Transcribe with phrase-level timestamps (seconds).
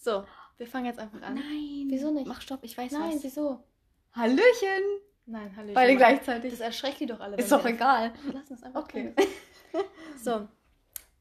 [0.00, 0.24] So,
[0.58, 1.34] wir fangen jetzt einfach an.
[1.34, 1.86] Nein.
[1.88, 2.28] Wieso nicht?
[2.28, 3.24] Mach Stopp, ich weiß Nein, was.
[3.24, 3.64] wieso?
[4.12, 4.84] Hallöchen.
[5.26, 5.74] Nein, hallo.
[5.74, 6.52] Beide gleichzeitig.
[6.52, 7.36] Das erschreckt die doch alle.
[7.36, 8.12] Ist doch egal.
[8.24, 9.12] Wir lassen es einfach Okay.
[10.22, 10.48] So,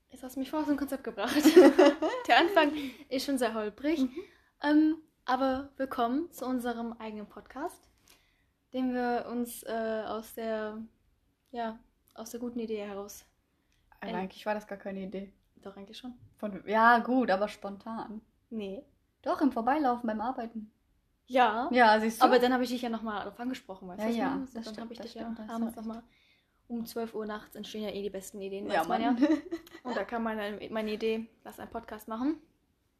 [0.09, 1.35] jetzt hast du mich vor aus dem Konzept gebracht.
[2.27, 2.71] Der Anfang
[3.09, 3.99] ist schon sehr holprig.
[3.99, 4.15] Mhm.
[4.63, 7.89] Ähm, aber willkommen zu unserem eigenen Podcast,
[8.73, 10.77] den wir uns äh, aus der,
[11.51, 11.77] ja,
[12.13, 13.25] aus der guten Idee heraus.
[13.99, 15.33] Aber eigentlich war das gar keine Idee.
[15.57, 16.13] Doch, eigentlich schon.
[16.37, 18.21] Von, ja, gut, aber spontan.
[18.49, 18.83] Nee.
[19.21, 20.71] Doch, im Vorbeilaufen beim Arbeiten.
[21.27, 21.69] Ja.
[21.71, 22.25] Ja, siehst du?
[22.25, 24.13] Aber dann habe ich dich ja nochmal darauf angesprochen, weißt Ja, du?
[24.13, 24.47] ja, meine?
[24.53, 26.03] das dann habe ich dich ja abends nochmal
[26.69, 29.15] um 12 Uhr nachts entstehen ja eh die besten Ideen, ja, weiß man ja.
[29.83, 32.41] Und da kam meine, meine Idee, lass einen Podcast machen.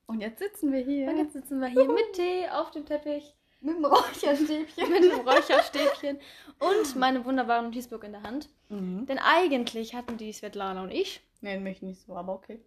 [0.05, 1.09] Und jetzt sitzen wir hier.
[1.09, 4.89] Und jetzt sitzen wir hier mit Tee auf dem Teppich, mit dem Räucherstäbchen.
[4.89, 6.17] mit einem Räucherstäbchen
[6.59, 8.47] und meinem wunderbaren Notizbuch in der Hand.
[8.69, 9.05] Mhm.
[9.05, 12.59] Denn eigentlich hatten die Svetlana und ich, Nenn mich nicht so, aber okay.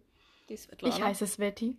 [0.49, 0.95] die Svetlana.
[0.95, 1.77] Ich heiße Sveti.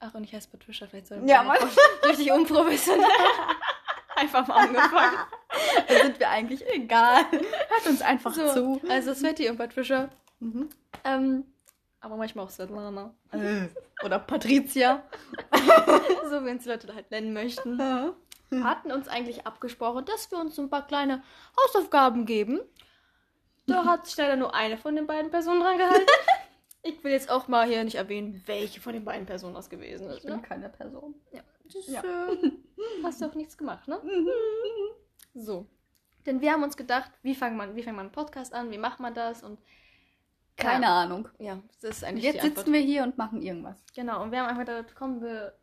[0.00, 1.56] Ach, und ich heiße Patricia, vielleicht soll Ja, Mann.
[2.04, 3.06] Richtig unprofessionell.
[4.16, 5.16] Einfach mal angefangen.
[5.88, 7.24] Da sind wir eigentlich egal.
[7.30, 8.80] Hört uns einfach So, zu.
[8.88, 10.08] also Sveti und Patricia.
[10.40, 10.68] Mhm.
[11.04, 11.44] Ähm,
[12.00, 13.14] aber manchmal auch Svetlana.
[13.32, 13.68] Äh,
[14.04, 15.02] Oder Patricia.
[16.28, 17.76] so wie uns die Leute halt nennen möchten.
[18.50, 18.64] Mhm.
[18.64, 21.22] hatten uns eigentlich abgesprochen, dass wir uns ein paar kleine
[21.60, 22.60] Hausaufgaben geben.
[23.66, 26.06] Da hat sich leider nur eine von den beiden Personen dran gehalten.
[26.86, 30.10] Ich will jetzt auch mal hier nicht erwähnen, welche von den beiden Personen das gewesen
[30.10, 30.26] Ich ist.
[30.26, 30.42] bin Ne?
[30.42, 31.14] keine Person.
[31.32, 32.00] Ja, das Ja.
[32.02, 32.52] Äh,
[33.02, 34.00] hast du auch nichts gemacht, ne?
[35.34, 35.66] So.
[36.26, 38.78] Denn wir haben uns gedacht, wie fängt man, wie fängt man einen Podcast an, wie
[38.78, 39.58] macht man das und
[40.56, 41.02] Keine Ja.
[41.02, 41.28] Ahnung.
[41.38, 43.82] ja, das ist eigentlich jetzt sitzen wir hier und machen irgendwas.
[43.94, 45.54] Genau, und wir haben einfach gedacht, komm, wir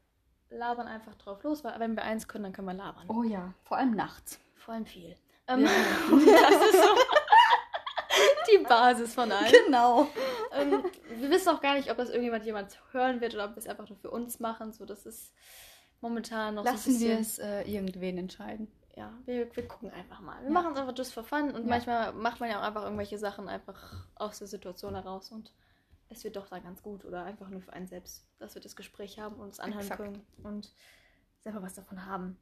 [0.49, 3.05] labern einfach drauf los, weil wenn wir eins können, dann können wir labern.
[3.09, 4.39] Oh ja, vor allem nachts.
[4.58, 5.16] Vor allem viel.
[5.47, 5.69] Ähm, Ja.
[6.09, 6.89] das ist so
[8.52, 9.52] die Basis von allem.
[9.66, 10.08] Genau.
[10.53, 10.83] ähm,
[11.22, 13.67] wir wissen auch gar nicht, ob das irgendjemand jemand hören wird oder ob wir es
[13.67, 14.73] einfach nur für uns machen.
[14.73, 15.33] So, das ist
[16.02, 17.44] momentan noch Lassen so wir ein bisschen.
[17.45, 18.72] es äh, irgendwen entscheiden.
[18.95, 20.39] Ja, wir, wir gucken einfach mal.
[20.42, 20.52] Wir Ja.
[20.52, 21.67] machen es einfach just for fun und Ja.
[21.69, 25.54] manchmal macht man ja auch einfach irgendwelche Sachen einfach aus der Situation heraus und
[26.09, 28.76] es wird doch dann ganz gut oder einfach nur für einen selbst, dass wir das
[28.76, 30.02] Gespräch haben und uns anhören Exakt.
[30.02, 30.73] können und
[31.39, 32.38] selber was davon haben.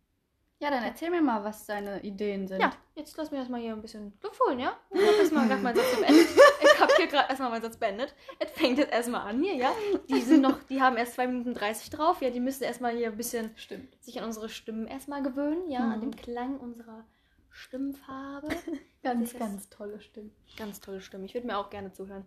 [0.61, 2.59] Ja, dann erzähl mir mal, was deine Ideen sind.
[2.61, 4.75] Ja, jetzt lass mich erstmal hier ein bisschen Luft holen, ja?
[4.89, 6.27] Ich habe erstmal gerade meinen Satz beendet.
[6.79, 8.15] Ich habe hier gerade erstmal meinen Satz beendet.
[8.39, 9.71] Jetzt fängt jetzt erstmal an hier, ja?
[10.09, 12.29] Die sind noch, die haben erst 2 Minuten 30 drauf, ja?
[12.29, 14.01] Die müssen erstmal hier ein bisschen Stimmt.
[14.01, 15.79] sich an unsere Stimmen erstmal gewöhnen, ja?
[15.79, 16.01] An Mhm.
[16.01, 17.03] dem Klang unserer
[17.51, 18.47] Stimmfarbe.
[19.03, 20.29] Ganz, Das ganz tolle Stimme.
[20.57, 21.25] Ganz tolle Stimme.
[21.25, 22.25] Ich würde mir auch gerne zuhören.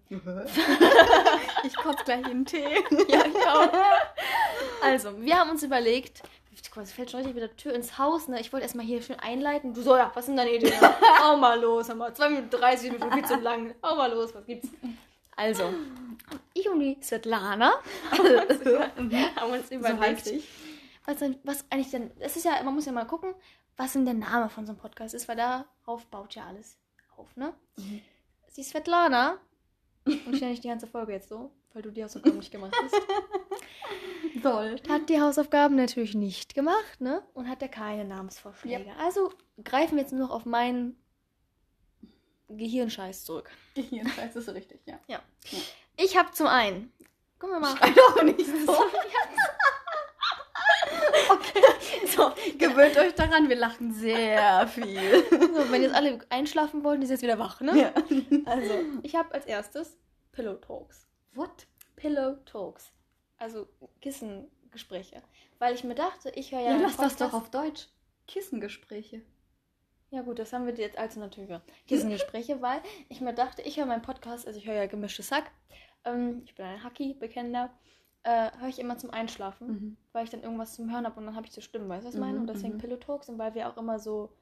[1.64, 2.64] ich kotze gleich in den Tee.
[3.08, 3.69] Ja, ich auch.
[4.82, 6.22] Also, wir haben uns überlegt,
[6.54, 8.40] es fällt schon richtig wieder Tür ins Haus, ne?
[8.40, 9.72] Ich wollte erstmal hier schön einleiten.
[9.74, 10.74] Du so, ja, was sind deine Ideen?
[11.22, 12.14] Hau mal los, hau mal.
[12.14, 13.74] 2 Minuten 30 Minuten viel zu lang.
[13.82, 14.68] Hau mal los, was gibt's?
[15.36, 15.72] Also,
[16.52, 17.72] ich und die Svetlana
[18.10, 20.46] haben uns So überlegt, ich.
[21.06, 23.34] was, denn, was eigentlich denn, es ist ja, man muss ja mal gucken,
[23.76, 26.76] was denn der Name von so einem Podcast ist, weil darauf baut ja alles
[27.16, 27.54] auf, ne?
[27.76, 28.02] Mhm.
[28.54, 29.38] Die Svetlana,
[30.04, 32.74] und ich nenne nicht die ganze Folge jetzt so, weil du die Hausaufgaben nicht gemacht
[32.82, 32.94] hast,
[34.42, 34.76] Soll.
[34.88, 37.22] hat die Hausaufgaben natürlich nicht gemacht, ne?
[37.34, 38.92] Und hat ja keine Namensvorschläge.
[38.98, 40.96] Also greifen wir jetzt nur noch auf meinen
[42.48, 43.50] Gehirnscheiß zurück.
[43.74, 44.98] Gehirnscheiß ist richtig, ja.
[45.96, 46.92] Ich habe zum einen,
[47.38, 48.72] gucken wir mal, Schrei doch nicht so.
[52.06, 55.24] so, Gewöhnt euch daran, wir lachen sehr viel.
[55.30, 57.78] so, wenn jetzt alle einschlafen wollen, sind jetzt wieder wach, ne?
[57.78, 57.92] Ja.
[58.46, 59.98] Also, ich habe als erstes
[60.32, 61.06] Pillow Talks.
[61.34, 61.66] What?
[61.97, 62.93] Pillow Talks.
[63.38, 63.69] Also
[64.00, 65.22] Kissengespräche.
[65.59, 66.72] Weil ich mir dachte, ich höre ja.
[66.72, 67.88] Ja, lass das doch auf Deutsch.
[68.26, 69.22] Kissengespräche.
[70.10, 71.62] Ja, gut, das haben wir jetzt Alternative.
[71.87, 75.50] Kissengespräche, weil ich mir dachte, ich höre meinen Podcast, also ich höre ja gemischtes Hack.
[76.04, 77.70] Ähm, ich bin ein Hacki-Bekennender.
[78.25, 79.97] Äh, höre ich immer zum Einschlafen, Mhm.
[80.12, 82.09] weil ich dann irgendwas zum Hören habe und dann habe ich zu Stimmen, weißt du,
[82.09, 82.34] was ich meine?
[82.34, 82.78] Mhm, Und deswegen mhm.
[82.78, 84.32] Pillow Talks und weil wir auch immer so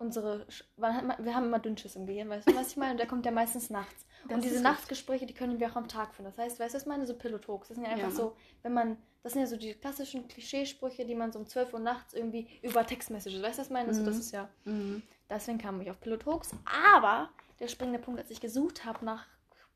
[0.00, 0.46] unsere.
[0.76, 2.92] Wir haben immer Dünnschiss im Gehirn, weißt du, was ich meine?
[2.92, 4.06] Und der kommt ja meistens nachts.
[4.24, 6.26] Das und diese Nachtgespräche, die können wir auch am Tag führen.
[6.26, 7.06] Das heißt, weißt du, was ich meine?
[7.06, 7.68] So Pillow Talks.
[7.68, 8.14] Das sind ja einfach Ja.
[8.14, 8.96] so, wenn man.
[9.22, 12.48] Das sind ja so die klassischen Klischeesprüche, die man so um 12 Uhr nachts irgendwie
[12.62, 13.88] über Textmessages, weißt du, was ich meine?
[13.88, 14.20] Also, das Mhm.
[14.20, 14.48] ist ja.
[14.64, 15.02] Mhm.
[15.28, 16.50] Deswegen kam ich auf Pillow Talks.
[16.94, 17.28] Aber
[17.60, 19.26] der springende Punkt, als ich gesucht habe nach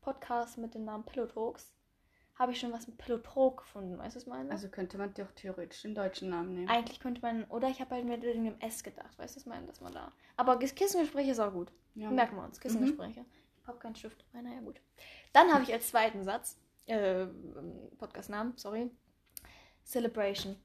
[0.01, 1.71] Podcasts mit dem Namen Pillow Talks,
[2.35, 3.97] habe ich schon was mit Talk gefunden.
[3.97, 4.51] Weißt du, was ich meine?
[4.51, 6.69] Also könnte man doch theoretisch den deutschen Namen nehmen.
[6.69, 9.17] Eigentlich könnte man, oder ich habe halt mit dem S gedacht.
[9.17, 9.65] Weißt du, was ich meine?
[9.67, 10.11] Dass man da.
[10.35, 11.71] Aber Kiss- Kissengespräche ist auch gut.
[11.95, 12.11] Ja.
[12.11, 12.59] Merken wir uns.
[12.59, 13.25] Kissengespräche.
[13.61, 14.79] Ich habe keinen Stift dabei, naja, gut.
[15.33, 17.25] Dann habe ich als zweiten Satz, äh,
[17.97, 18.91] Podcastnamen, sorry,
[19.83, 20.55] Celebration.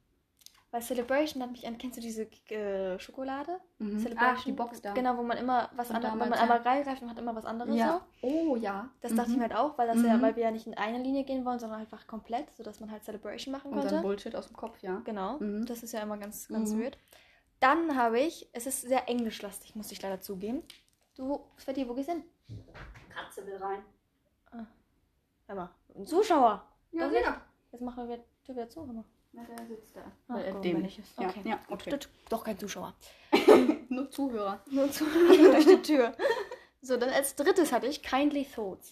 [0.72, 3.58] Weil Celebration hat mich an, kennst du diese äh, Schokolade?
[3.78, 3.98] Mhm.
[3.98, 4.36] Celebration.
[4.38, 4.92] Ach, die Box da.
[4.92, 6.70] Genau, wo man immer was anderes, wenn man einmal ja.
[6.70, 8.00] reingreift und hat immer was anderes Ja.
[8.20, 8.28] so.
[8.28, 8.88] Oh ja.
[9.00, 9.42] Das dachte ich Mhm.
[9.42, 10.22] mir halt auch, weil das ja, Mhm.
[10.22, 13.02] weil wir ja nicht in eine Linie gehen wollen, sondern einfach komplett, sodass man halt
[13.02, 13.94] Celebration machen Und konnte.
[13.94, 15.00] dann Bullshit aus dem Kopf, ja.
[15.04, 15.38] Genau.
[15.40, 15.66] Mhm.
[15.66, 16.82] Das ist ja immer ganz, ganz Mhm.
[16.82, 16.98] weird.
[17.58, 20.62] Dann habe ich, es ist sehr englischlastig, muss ich leider zugeben.
[21.16, 22.24] Du, Sveti, wo gehst du hin?
[23.12, 23.80] Katze will rein.
[25.48, 26.64] Hör mal, ein Zuschauer.
[26.92, 27.40] Ja, Das ist- sicher.
[27.72, 29.04] Jetzt machen wir die Tür wieder zu, hör mal.
[29.32, 30.02] Na, der sitzt da.
[30.28, 30.84] Ach, Äh, guck, dem.
[30.84, 31.42] ich es- Ja, Okay.
[31.44, 31.98] ja, okay.
[32.28, 32.94] Doch kein Zuschauer.
[33.88, 34.60] Nur Zuhörer.
[34.70, 35.04] Nur zu
[35.52, 36.16] durch die Tür.
[36.82, 38.90] So, dann als drittes hatte ich Kindly Thoughts.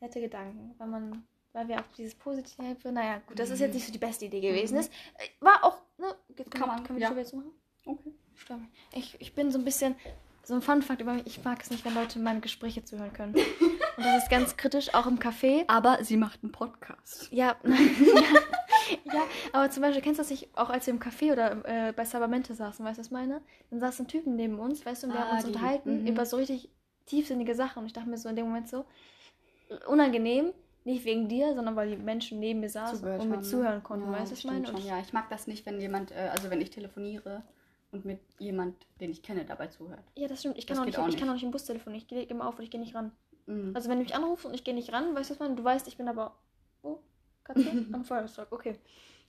[0.00, 3.86] Nette Gedanken, weil man, weil wir auch dieses Positive, naja, gut, das ist jetzt nicht
[3.86, 4.80] so die beste Idee gewesen Mhm.
[4.80, 4.92] ist.
[5.18, 7.16] Äh, War auch, ne, jetzt Kann man, können wir die ja.
[7.18, 7.50] Wieder zumachen?
[7.84, 8.12] Okay.
[8.50, 8.68] Mich.
[8.92, 9.96] Ich, ich bin so ein bisschen,
[10.44, 13.12] so ein Fun Fact über mich, ich mag es nicht, wenn Leute meine Gespräche zuhören
[13.12, 13.34] können.
[13.98, 15.64] Und das ist ganz kritisch, auch im Café.
[15.66, 17.28] Aber sie macht einen Podcast.
[17.32, 17.72] Ja, ja,
[19.12, 19.22] ja,
[19.52, 22.04] aber zum Beispiel, kennst du das nicht, auch als wir im Café oder äh, bei
[22.04, 23.42] Sabamente saßen, weißt du, was ich meine?
[23.70, 26.02] Dann saß ein Typen neben uns, weißt du, und wir Ah, haben uns die- unterhalten
[26.02, 26.06] mhm.
[26.06, 26.70] über so richtig
[27.06, 27.80] tiefsinnige Sachen.
[27.80, 28.84] Und ich dachte mir so in dem Moment so,
[29.86, 30.52] unangenehm,
[30.84, 33.44] nicht wegen dir, sondern weil die Menschen neben mir saßen Zugehört und haben, ne?
[33.46, 34.66] zuhören konnten, Ja, weißt du, was ich meine?
[34.66, 37.42] Schon, ja, ich mag das nicht, wenn jemand, äh, also wenn ich telefoniere
[37.90, 40.04] und mit jemand, den ich kenne, dabei zuhört.
[40.14, 40.56] ja, das stimmt.
[40.56, 41.30] Ich kann, Das auch nicht, auch ich kann nicht.
[41.30, 42.00] auch nicht im Bus telefonieren.
[42.02, 43.12] Ich gehe immer auf und ich gehe nicht ran.
[43.48, 43.72] Mhm.
[43.74, 45.54] Also wenn du mich anrufst und ich gehe nicht ran, weißt du, was ich meine?
[45.56, 46.36] Du weißt, ich bin aber.
[46.82, 46.98] Oh,
[47.44, 47.60] Katze?
[47.92, 48.78] am Feuerzeug, okay.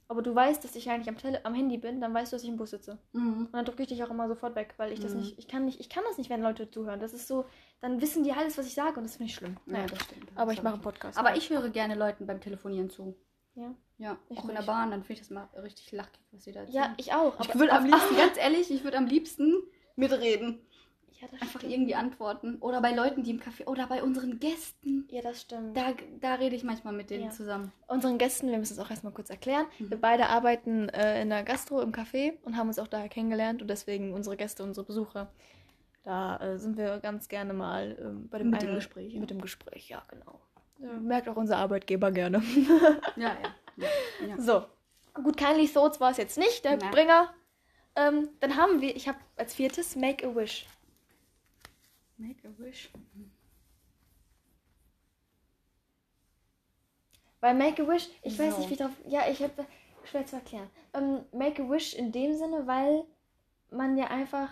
[0.07, 2.41] Aber du weißt, dass ich eigentlich am, Tele am Handy bin, dann weißt du, dass
[2.43, 2.97] ich im Bus sitze.
[3.13, 3.45] Mhm.
[3.45, 5.19] Und dann drücke ich dich auch immer sofort weg, weil ich das Mhm.
[5.19, 6.99] nicht, ich kann nicht, ich kann das nicht, wenn Leute zuhören.
[6.99, 7.45] Das ist so,
[7.79, 9.57] dann wissen die alles, was ich sage und das finde ich schlimm.
[9.67, 10.29] Ja, Naja, das stimmt.
[10.35, 11.17] aber Das ich hab mache einen Podcast.
[11.19, 13.15] Aber ich höre gerne Leuten beim Telefonieren zu.
[13.55, 13.75] Ja.
[13.99, 14.63] Ja, Ich auch in der.
[14.63, 16.75] Bahn, dann finde ich das mal richtig lachig, was sie da erzählen.
[16.83, 17.39] Ja, ich auch.
[17.39, 19.53] ich aber- würde am aber- liebsten, ganz ehrlich, ich würde am liebsten
[19.95, 20.59] mitreden.
[21.21, 21.73] Ja, Einfach stimmt.
[21.73, 22.57] irgendwie antworten.
[22.61, 25.07] Oder bei Leuten, die im Café, oder bei unseren Gästen.
[25.09, 25.75] Ja, das stimmt.
[25.75, 27.29] Da, da rede ich manchmal mit denen Ja.
[27.29, 27.71] zusammen.
[27.87, 29.65] Unseren Gästen, wir müssen es auch erstmal kurz erklären.
[29.79, 29.89] Mhm.
[29.89, 33.61] Wir beide arbeiten äh, in der Gastro im Café und haben uns auch daher kennengelernt
[33.61, 35.31] und deswegen unsere Gäste, unsere Besucher.
[36.03, 39.19] Da äh, sind wir ganz gerne mal ähm, bei dem Mit dem Gespräch, ja.
[39.19, 40.39] Mit dem Gespräch, ja, genau.
[40.81, 42.41] Äh, merkt auch unser Arbeitgeber gerne.
[43.17, 43.35] Ja,
[43.77, 43.87] ja.
[44.27, 44.37] ja.
[44.37, 44.63] So.
[45.13, 46.77] Gut, Kindly Thoughts war es jetzt nicht, der.
[46.77, 47.33] Bringer.
[47.95, 50.65] Ähm, dann haben wir, ich habe als viertes Make a Wish.
[52.19, 52.89] Make a wish.
[57.41, 58.59] Weil Make a Wish, ich weiß So.
[58.59, 58.91] nicht, wie ich drauf.
[59.07, 59.65] Ja, ich habe.
[60.03, 60.69] Schwer zu erklären.
[60.93, 63.05] Ähm, make a Wish in dem Sinne, weil
[63.71, 64.49] man ja einfach.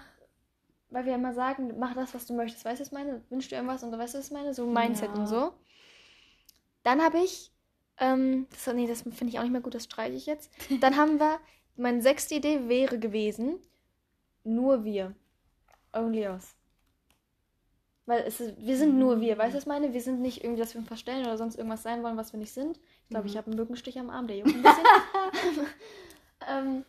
[0.89, 2.63] Weil wir immer sagen, mach das, was du möchtest.
[2.63, 3.21] Weißt du, was ich meine?
[3.29, 4.53] Wünschst du irgendwas und du weißt, was ich meine?
[4.53, 5.15] So Mindset Ja.
[5.15, 5.53] und so.
[6.83, 7.51] Dann habe ich.
[7.99, 10.49] Ähm, das, nee, das finde ich auch nicht mehr gut, das streiche ich jetzt.
[10.81, 11.39] Dann haben wir.
[11.75, 13.59] Meine sechste Idee wäre gewesen,
[14.43, 15.13] nur wir.
[15.93, 16.55] Only us.
[18.07, 19.93] Weil es ist, wir sind nur wir, weißt du, was ich meine?
[19.93, 22.39] Wir sind nicht irgendwie, dass wir uns verstellen oder sonst irgendwas sein wollen, was wir
[22.39, 22.79] nicht sind.
[23.03, 23.29] Ich glaube, Mhm.
[23.31, 25.65] ich habe einen Mückenstich am Arm, der juckt ein bisschen.
[26.49, 26.85] ähm,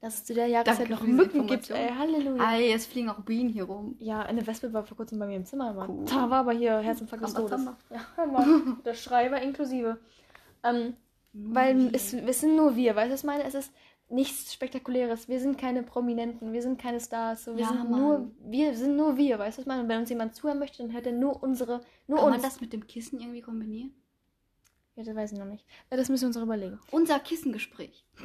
[0.00, 2.42] dass es zu der Jahreszeit Danke noch Mücken gibt, ey, Halleluja.
[2.44, 3.96] Ah, jetzt fliegen auch Bienen hier rum.
[3.98, 5.88] Ja, eine Wespe war vor kurzem bei mir im Zimmer, Mann.
[5.90, 6.04] Cool.
[6.04, 7.62] Da war aber hier Herzinfarkt des Todes.
[7.90, 8.44] Ja.
[8.84, 9.98] Der Schrei war inklusive.
[10.62, 10.94] Ähm,
[11.32, 13.44] weil es, es sind nur wir, weißt du, was ich meine?
[13.44, 13.72] Es ist
[14.10, 15.28] nichts Spektakuläres.
[15.28, 17.44] Wir sind keine Prominenten, wir sind keine Stars.
[17.44, 18.00] So, wir Ja, sind Mann.
[18.00, 19.82] nur, wir sind nur wir, weißt du, was meine?
[19.82, 22.36] Und wenn uns jemand zuhören möchte, dann hört er nur unsere, nur Kann uns.
[22.36, 23.94] man das mit dem Kissen irgendwie kombinieren?
[24.96, 25.64] Ja, das weiß ich noch nicht.
[25.90, 26.78] Das müssen wir uns noch überlegen.
[26.90, 28.04] Unser Kissengespräch.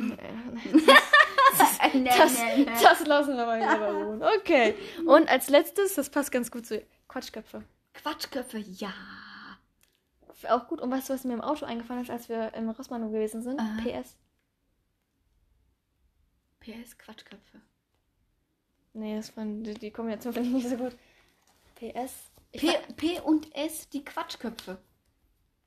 [1.54, 1.78] Das,
[2.82, 4.24] das lassen wir mal mal ruhen.
[4.40, 4.74] Okay.
[5.06, 7.64] Und als letztes, das passt ganz gut zu Quatschköpfe.
[7.94, 8.92] Quatschköpfe, ja.
[10.50, 10.82] Auch gut.
[10.82, 13.60] Und weißt du, was mir im Auto eingefallen ist, als wir im Rossmann gewesen sind?
[13.60, 13.78] Aha.
[13.84, 14.18] PS.
[16.64, 17.62] PS Quatschköpfe.
[18.94, 20.96] Nee, das fand, die, die Kombination finde ich nicht so gut.
[21.76, 22.32] PS.
[22.52, 24.78] Ich P, P und S, die Quatschköpfe.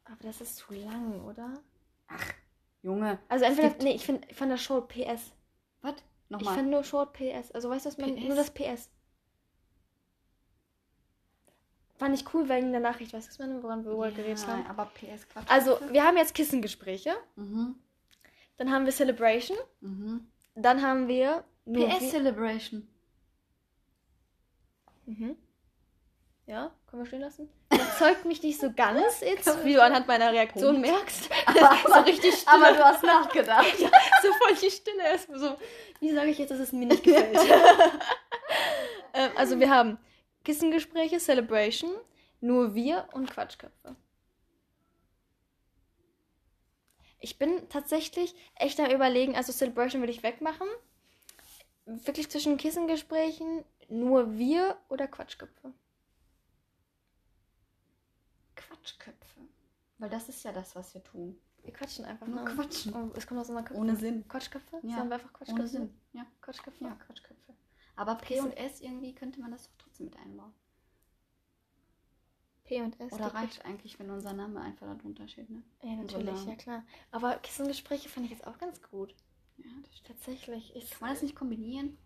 [0.05, 1.55] aber das ist zu lang, oder?
[2.07, 2.33] Ach,
[2.83, 3.19] Junge.
[3.29, 5.33] Also entweder, nee, ich finde ich fand das Short PS.
[5.83, 5.95] Was?
[5.97, 6.55] Ich Nochmal.
[6.55, 7.50] finde nur Short PS.
[7.50, 8.23] Also weißt du, was man, PS?
[8.25, 8.91] nur das PS.
[11.99, 14.67] Fand ich cool wegen der Nachricht, weißt du, was man, woran wir vorher geredet haben.
[14.67, 15.50] aber PS Quatschköpfe.
[15.50, 17.15] Also, wir haben jetzt Kissengespräche.
[17.37, 17.75] Mhm.
[18.59, 19.59] Dann haben wir Celebration.
[19.81, 20.29] Mhm.
[20.57, 22.89] Dann haben wir PS Celebration.
[25.05, 25.37] Mhm.
[26.47, 27.49] Ja, können wir stehen lassen?
[27.73, 31.25] Überzeugt mich nicht so ganz jetzt, wie du anhand meiner Reaktion merkst.
[31.87, 32.49] so richtig still.
[32.49, 33.79] Aber du hast nachgedacht.
[33.79, 33.91] ja,
[34.23, 35.57] so voll die Stille erstmal so.
[36.01, 37.39] Wie sage ich jetzt, dass es mir nicht gefällt?
[39.13, 39.99] ähm, also wir haben
[40.45, 41.91] Kissengespräche, Celebration,
[42.41, 43.97] nur wir und Quatschköpfe.
[47.26, 50.68] Ich bin tatsächlich echt am überlegen, also Celebration würde ich wegmachen.
[51.85, 55.73] Wirklich zwischen Kissengesprächen, nur wir oder Quatschköpfe.
[58.54, 59.40] Quatschköpfe.
[59.99, 61.37] Weil das ist ja das, was wir tun.
[61.64, 62.28] Wir quatschen einfach.
[62.28, 62.54] Nur ne?
[62.54, 62.95] quatschen.
[62.95, 63.80] Oh, es kommt aus unserer Köpfe.
[63.80, 64.28] Ohne Sinn.
[64.28, 64.78] Quatschköpfe?
[64.85, 65.61] Ja, Sagen wir einfach Quatschköpfe?
[65.62, 66.00] Ohne Sinn.
[66.12, 66.26] Ja.
[66.40, 66.85] Quatschköpfe?
[66.85, 67.54] Ja, Quatschköpfe.
[67.97, 70.54] Aber P und S irgendwie könnte man das doch trotzdem mit einbauen.
[72.67, 73.13] P und S.
[73.13, 75.63] Oder reicht eigentlich, wenn unser Name einfach da drunter steht, ne?
[75.83, 76.85] Ja, natürlich, ja klar.
[77.11, 79.15] Aber Kissengespräche fand ich jetzt auch ganz gut.
[79.59, 80.19] Ja, das stimmt.
[80.19, 80.75] Tatsächlich.
[80.77, 81.97] Ich, Kann man das nicht kombinieren?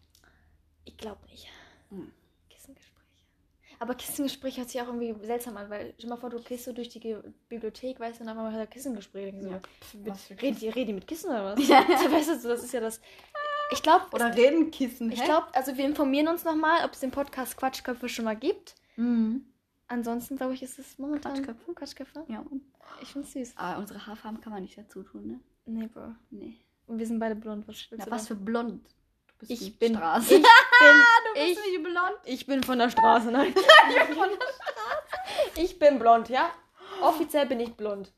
[0.84, 1.46] ich glaube nicht.
[1.90, 2.10] Hm.
[2.48, 2.96] Kissengespräche.
[3.78, 6.72] Aber Kissengespräch hört sich auch irgendwie seltsam an, weil stell mal vor, du gehst so
[6.72, 7.16] durch die
[7.48, 9.34] Bibliothek, weißt du, und hört er Kissengespräch.
[9.40, 9.60] So, Ja,
[10.04, 11.68] mit, für reden, die, reden mit Kissen oder was?
[11.68, 11.80] Ja.
[11.88, 13.00] weißt du, so, das ist ja das.
[13.72, 17.56] Ich glaube, Oder Redenkissen, ich glaube, also wir informieren uns nochmal, ob es den Podcast
[17.56, 18.74] Quatschköpfe schon mal gibt.
[18.96, 19.46] Mhm.
[19.90, 21.74] Ansonsten glaube ich, ist es momentan Quatschköpfe?
[21.74, 22.24] Quatschköpfe.
[22.28, 22.44] Ja?
[23.02, 23.54] Ich find's süß.
[23.56, 25.40] Aber unsere Haarfarben kann man nicht dazu tun, ne?
[25.66, 26.14] Nee, Bro.
[26.30, 26.56] Nee.
[26.86, 27.66] Und wir sind beide blond.
[27.68, 28.86] Was willst Na, du was für blond.
[29.28, 29.94] Du bist Ich die bin.
[29.96, 30.34] Straße.
[30.36, 30.48] Ich bin.
[31.34, 32.16] du ich, bist nicht blond.
[32.24, 33.52] ich bin von der Straße, nein.
[35.56, 36.50] Ich bin blond, ja?
[37.02, 38.12] Offiziell bin ich blond.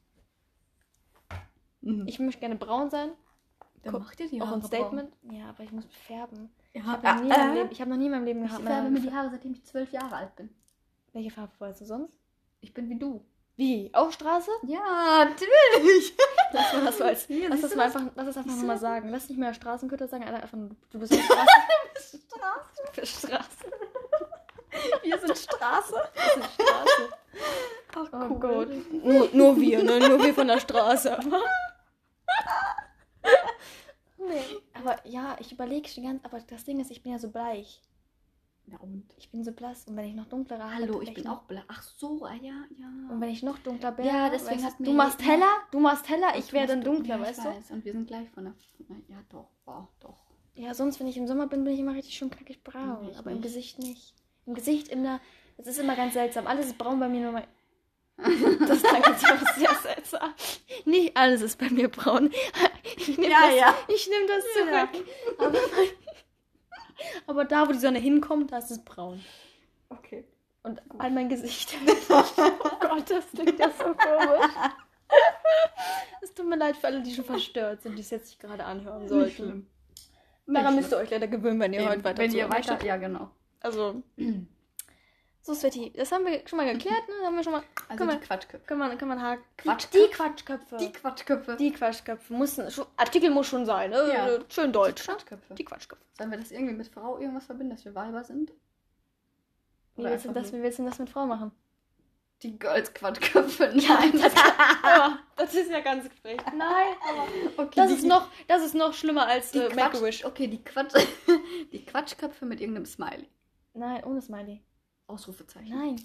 [1.81, 2.07] Mhm.
[2.07, 3.11] Ich möchte gerne braun sein.
[3.83, 5.13] Dann macht ihr die Auch Haare ein Statement.
[5.31, 6.51] Ja, aber ich muss färben.
[6.75, 8.45] Ja, Ich habe noch, nie in meinem Leben- ich hab noch nie in meinem Leben
[8.45, 8.65] Ich gehabt.
[8.65, 10.55] färbe mir die Haare, seitdem ich zwölf Jahre alt bin.
[11.13, 12.19] Welche Farbe wolltest du sonst?
[12.61, 13.25] Ich bin wie du.
[13.57, 13.91] Wie?
[13.93, 14.51] Auch Straße?
[14.63, 16.15] Ja, natürlich.
[16.53, 17.27] Lass mal das so als.
[17.27, 18.81] Hier, Lass das du mal einfach, lass das einfach nochmal du?
[18.81, 19.09] sagen.
[19.11, 21.47] Lass nicht mehr Straßenköter sagen, einfach nur, du bist Straße.
[22.29, 22.83] Straße.
[22.93, 23.71] für Straße.
[25.03, 25.95] Wir sind Straße.
[26.15, 27.13] Das ist Straße.
[27.95, 28.69] Ach, Oh Gott.
[28.91, 29.99] Nur, nur wir, ne?
[30.09, 31.19] Nur wir von der Straße.
[34.19, 34.43] nee.
[34.75, 37.81] Aber ja, ich überlege schon ganz, aber das Ding ist, ich bin ja so bleich.
[38.73, 39.05] Na und?
[39.19, 40.75] Ich bin so blass und wenn ich noch dunkler habe.
[40.75, 41.61] Hallo, ich bin auch blau.
[41.69, 42.87] Ach so, ah, ja, ja.
[43.11, 45.51] Und wenn ich noch dunkler bin, Ja, deswegen weißt hat du, mir- du machst heller,
[45.71, 47.51] du machst heller, ich werde dann du- dunkler, ja, weißt ich du?
[47.51, 47.71] weiß.
[47.71, 48.55] Und wir sind gleich von der.
[49.09, 49.49] Ja, doch.
[49.67, 50.17] Wow, doch.
[50.55, 53.09] Ja, sonst, wenn ich im Sommer bin, bin ich immer richtig schön knackig braun.
[53.11, 53.45] Ich aber im nicht.
[53.45, 54.15] Gesicht nicht.
[54.47, 55.21] Im Gesicht immer,
[55.59, 56.47] das ist immer ganz seltsam.
[56.47, 57.45] Alles ist braun bei mir, nur mein.
[58.69, 60.35] Das jetzt auch sehr seltsam.
[60.85, 62.31] Nicht alles ist bei mir braun.
[62.97, 63.75] Ich nehme Ja, das, ja.
[63.89, 64.89] Ich nehm das Ja.
[64.91, 65.07] zurück.
[65.39, 65.59] Aber,
[67.27, 69.21] aber da, wo die Sonne hinkommt, da ist es braun.
[69.89, 70.25] Okay.
[70.63, 71.75] Und an mein Gesicht.
[72.09, 72.25] oh
[72.81, 74.51] Gott, das klingt ja so komisch.
[76.23, 78.65] Es tut mir leid für alle, die schon verstört sind, die es jetzt nicht gerade
[78.65, 79.31] anhören Nicht sollten.
[79.31, 79.67] schlimm.
[80.47, 82.85] Daran Nicht müsst ihr euch leider gewöhnen, wenn ihr Eben, heute weiter Wenn ihr weiter.
[82.85, 83.31] Ja, genau.
[83.61, 84.03] Also,
[85.45, 87.27] so Sveti, das haben wir schon mal geklärt, ne?
[87.27, 87.63] Haben wir schon mal.
[87.89, 88.65] Also man- die Quatschköpfe.
[88.67, 89.43] Kann man, kann man haken.
[89.57, 89.99] Quatschköpfe?
[90.09, 90.77] Die Quatschköpfe.
[90.79, 91.57] Die Quatschköpfe.
[91.57, 92.71] Die Quatschköpfe.
[92.71, 94.13] Schon- Artikel muss schon sein, ne?
[94.13, 94.39] Ja.
[94.49, 95.15] Schön deutsch, ne?
[95.15, 95.55] Quatschköpfe.
[95.55, 96.05] Die Quatschköpfe.
[96.17, 98.53] Sollen wir das irgendwie mit Frau irgendwas verbinden, dass wir Weiber sind?
[99.97, 101.51] Wie willst, du das, wie willst du das mit Frau machen?
[102.43, 103.73] Die Girls-Quatschköpfe.
[103.75, 104.13] Nein.
[104.21, 104.33] das,
[104.83, 106.41] aber, das ist ja ganz Gespräch.
[106.57, 107.63] Nein, aber.
[107.65, 110.25] okay, Das die, ist noch, das ist noch schlimmer als die äh, Make-A-Wish.
[110.25, 110.95] Okay, die, Quatsch,
[111.73, 113.29] die Quatschköpfe mit irgendeinem Smiley.
[113.75, 114.61] Nein, ohne Smiley.
[115.13, 115.77] Ausrufezeichen.
[115.77, 115.97] Nein.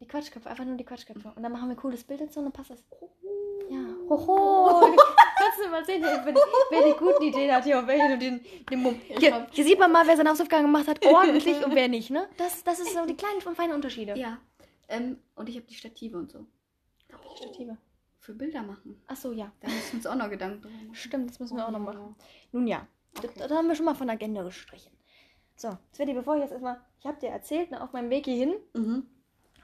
[0.00, 1.32] Die Quatschköpfe, einfach nur die Quatschköpfe.
[1.34, 2.84] Und dann machen wir ein cooles Bild dazu und dann passt das.
[3.68, 3.78] Ja.
[4.08, 4.96] Hoho.
[5.38, 8.40] Kannst du mal sehen, wer, wer die guten Ideen hat hier und wer hier den,
[8.70, 9.00] den Mumm.
[9.18, 12.28] Hier, hier sieht man mal, wer seine Hausaufgaben gemacht hat, ordentlich und wer nicht, ne?
[12.36, 14.16] Das, das ist so die kleinen und feinen Unterschiede.
[14.16, 14.38] Ja.
[14.88, 16.46] Ähm, und ich habe die Stative und so.
[17.10, 17.76] Die Stative.
[18.20, 19.00] Für Bilder machen.
[19.06, 19.52] Ach so, ja.
[19.60, 20.94] Da müssen wir uns auch noch Gedanken drüber machen.
[20.94, 22.14] Stimmt, das müssen wir auch noch machen.
[22.18, 22.24] Oh.
[22.52, 23.30] Nun ja, Okay.
[23.36, 24.92] da, da haben wir schon mal von Agenda gestrichen.
[25.60, 28.54] So, Sveti, bevor ich jetzt erstmal, ich habe dir erzählt, ne, auf meinem Weg hierhin,
[28.74, 29.06] Mhm.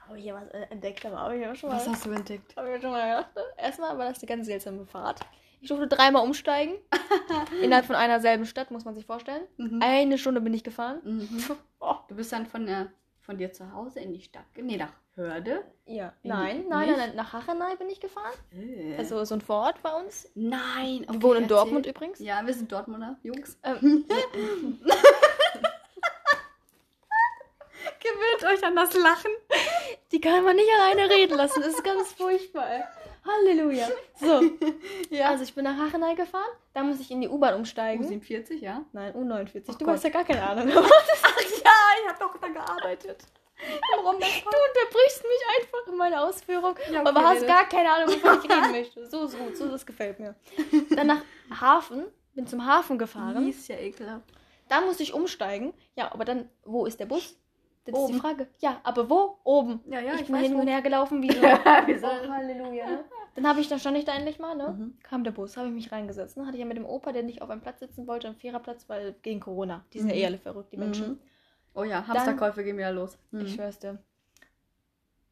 [0.05, 1.77] habe ich hier was äh, entdeckt, aber habe ich ja schon mal.
[1.77, 2.53] Was hast du entdeckt?
[2.57, 3.33] Hab ich mir schon mal gedacht.
[3.35, 3.41] ne?
[3.57, 5.21] Erstmal war das eine ganz seltsame Fahrt.
[5.61, 6.75] Ich durfte dreimal umsteigen.
[7.63, 9.43] Innerhalb von einer selben Stadt, muss man sich vorstellen.
[9.55, 9.79] Mhm.
[9.81, 10.99] Eine Stunde bin ich gefahren.
[11.03, 11.29] Mhm.
[11.79, 11.95] Oh.
[12.09, 12.87] Du bist dann von, der,
[13.21, 14.43] von dir zu Hause in die Stadt.
[14.57, 15.63] Nee, nach Hörde.
[15.85, 16.13] Ja.
[16.23, 18.33] In Nein, die- nein, nein, nein, nach Hachenay bin ich gefahren.
[18.51, 18.97] Äh.
[18.97, 20.27] Also so ein Vorort bei uns.
[20.35, 21.05] Nein.
[21.07, 21.47] Wir wohnen in erzähl.
[21.47, 22.19] Dortmund übrigens.
[22.19, 23.57] Ja, wir sind Dortmunder, Jungs.
[23.63, 24.05] Ähm,
[28.01, 29.31] Gewöhnt euch an das Lachen.
[30.11, 31.61] die kann man nicht alleine reden lassen.
[31.61, 32.87] Das ist ganz furchtbar.
[33.25, 33.87] Halleluja.
[34.19, 34.41] So,
[35.09, 35.29] Ja.
[35.29, 36.51] also ich bin nach Hachenay gefahren.
[36.73, 38.05] Da muss ich in die U-Bahn umsteigen.
[38.05, 38.83] U47, ja?
[38.93, 39.63] Nein, U49.
[39.67, 39.95] Oh du Gott.
[39.95, 40.69] hast ja gar keine Ahnung.
[40.77, 41.71] Ach ja,
[42.03, 43.23] ich habe doch da gearbeitet.
[43.95, 47.45] Warum Du unterbrichst mich einfach in meiner Ausführung, Ja, okay, aber hast rede.
[47.47, 49.09] gar keine Ahnung, wovon ich reden möchte.
[49.09, 50.35] So ist gut, so das gefällt mir.
[50.91, 51.21] Dann nach
[51.61, 53.47] Hafen, bin zum Hafen gefahren.
[53.49, 54.25] ist ja ekelhaft.
[54.67, 55.73] Da musste ich umsteigen.
[55.95, 57.35] Ja, aber dann, wo ist der Bus?
[57.85, 58.13] Das ist Oben.
[58.13, 58.47] die Frage.
[58.59, 59.37] Ja, aber wo?
[59.43, 59.79] Oben.
[59.87, 61.41] Ja, ja, ich, ich bin hin und her gelaufen wie so.
[61.41, 62.07] Wieso?
[62.07, 62.85] oh, Halleluja.
[62.89, 63.05] Ne?
[63.35, 64.69] Dann habe ich, dann stand ich da endlich mal, ne?
[64.69, 64.97] Mhm.
[65.03, 66.37] Kam der Bus, habe ich mich reingesetzt.
[66.37, 66.45] Ne?
[66.45, 68.87] Hatte ich ja mit dem Opa, der nicht auf einem Platz sitzen wollte, einen Viererplatz,
[68.87, 69.83] weil gegen Corona.
[69.91, 70.21] Die sind ja Mhm.
[70.21, 71.07] eh alle verrückt, die Menschen.
[71.09, 71.19] Mhm.
[71.73, 73.17] Oh ja, Hamsterkäufe gehen wieder los.
[73.31, 73.41] Mhm.
[73.41, 73.97] Ich schwör's dir.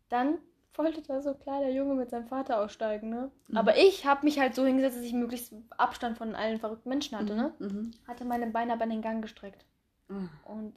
[0.10, 0.38] Dann
[0.76, 3.32] wollte da so ein kleiner Junge mit seinem Vater aussteigen, ne?
[3.48, 3.58] Mhm.
[3.58, 7.18] Aber ich habe mich halt so hingesetzt, dass ich möglichst Abstand von allen verrückten Menschen
[7.18, 7.54] hatte, ne?
[7.60, 7.92] Mhm.
[8.06, 9.66] Hatte meine Beine aber in den Gang gestreckt.
[10.10, 10.30] Mhm.
[10.44, 10.74] Und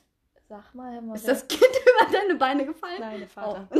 [0.48, 3.00] sag mal, mal Ist das Kind über deine Beine gefallen?
[3.00, 3.68] Nein, der Vater.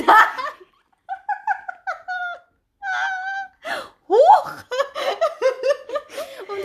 [4.09, 4.51] Huch!
[4.51, 4.76] Und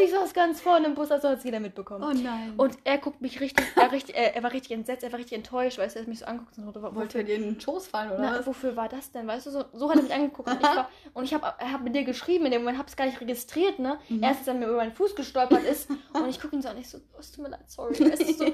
[0.04, 2.04] ich saß ganz vorne im Bus, also hat es jeder mitbekommen.
[2.04, 2.54] Oh nein.
[2.58, 5.38] Und er guckt mich richtig, er, richtig er, er war richtig entsetzt, er war richtig
[5.38, 8.12] enttäuscht, weil er mich so anguckt und so, wollte er dir in den Schoß fallen,
[8.12, 8.48] oder na, was?
[8.48, 9.28] wofür war das denn?
[9.28, 10.50] Weißt du, so, so hat er mich angeguckt.
[10.50, 12.96] Und ich, war, und ich habe hab mit dir geschrieben, in dem Moment habe es
[12.96, 14.00] gar nicht registriert, ne?
[14.10, 14.24] Mhm.
[14.24, 15.90] Erst als er mir über meinen Fuß gestolpert ist.
[16.14, 17.94] und ich gucke ihn so an, ich so, oh, es tut mir leid, sorry.
[18.12, 18.46] Weißt du, so,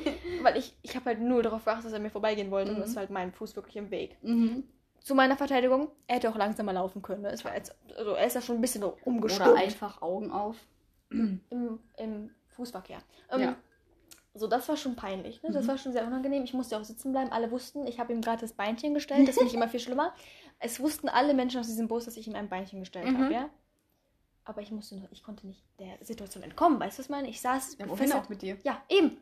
[0.43, 2.71] weil ich, ich habe halt nur darauf geachtet, dass er mir vorbeigehen wollte.
[2.71, 2.83] Und Mhm.
[2.83, 4.17] es war halt mein Fuß wirklich im Weg.
[4.21, 4.63] Mhm.
[5.01, 7.21] Zu meiner Verteidigung, er hätte auch langsamer laufen können.
[7.21, 7.29] Ne?
[7.31, 10.57] Es war jetzt, also er ist ja schon ein bisschen Oder umgestimmt einfach Augen auf.
[11.49, 12.99] im, im Fußverkehr.
[13.31, 13.55] Ähm, Ja.
[14.33, 15.41] So, das war schon peinlich.
[15.41, 15.49] Ne?
[15.51, 15.67] Das Mhm.
[15.69, 16.43] war schon sehr unangenehm.
[16.43, 17.31] Ich musste auch sitzen bleiben.
[17.31, 19.27] Alle wussten, ich habe ihm gerade das Beinchen gestellt.
[19.27, 20.13] Das finde ich immer viel schlimmer.
[20.59, 23.17] Es wussten alle Menschen aus diesem Bus, dass ich ihm ein Beinchen gestellt Mhm.
[23.23, 23.49] habe, ja.
[24.45, 26.79] Aber ich musste noch, ich konnte nicht der Situation entkommen.
[26.79, 27.27] Weißt du, was ich meine?
[27.29, 27.77] Ich saß.
[27.79, 28.57] Ja, wohin auch mit dir?
[28.63, 29.17] Ja, eben.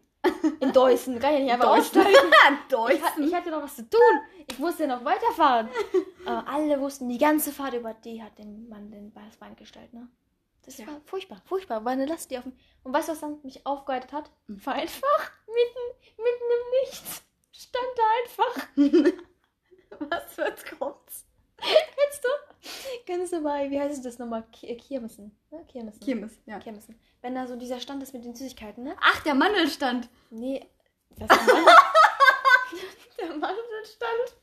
[0.59, 1.17] In Deußen.
[1.19, 2.01] Kann ich nicht einfach Deußen.
[2.01, 2.31] aussteigen.
[2.67, 3.23] Ich, Deußen.
[3.23, 3.99] ich hatte noch was zu tun.
[4.47, 5.69] Ich musste ja noch weiterfahren.
[6.25, 9.93] Aber alle wussten, die ganze Fahrt über die hat dem Mann den das Bein gestellt,
[9.93, 10.07] ne?
[10.65, 10.87] Das Ja.
[10.87, 11.85] war furchtbar, furchtbar.
[11.85, 12.53] War eine Last, die auf dem.
[12.83, 14.31] Und weißt du, was dann mich aufgeheitert hat?
[14.47, 14.65] Mhm.
[14.65, 17.23] War einfach mitten, mitten im Nichts.
[17.51, 18.67] Stand da einfach.
[20.09, 21.25] Was wird kommt's?
[21.57, 22.29] Kennst du?
[23.05, 24.43] Kennst du bei, wie heißt das nochmal?
[24.61, 25.37] Äh, Kirmessen.
[25.51, 25.63] Ne?
[25.71, 26.01] Kirmessen.
[26.01, 26.59] Kirmes, ja.
[26.59, 26.99] Kirmessen.
[27.21, 28.95] Wenn da so dieser Stand ist mit den Süßigkeiten, ne?
[28.99, 30.09] Ach, der Mandelstand.
[30.31, 30.69] Nee,
[31.17, 31.47] das ist
[33.17, 33.41] der Mann.
[33.41, 34.35] der Mandelstand.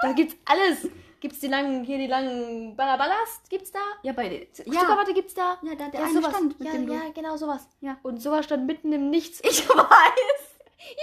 [0.00, 0.88] Da gibt's alles.
[1.20, 3.42] Gibt's die langen, hier die langen Ballaballas?
[3.50, 3.80] Gibt's da?
[4.02, 4.46] Ja, bei den.
[4.64, 5.58] Ja, Zuckerwatte gibt's da?
[5.62, 6.30] ja da, der ja, eine sowas.
[6.30, 6.94] Stand, mit ja, dem du.
[6.94, 7.68] ja, genau sowas.
[7.80, 7.98] Ja.
[8.02, 9.40] Und sowas stand mitten im Nichts.
[9.44, 10.40] Ich weiß.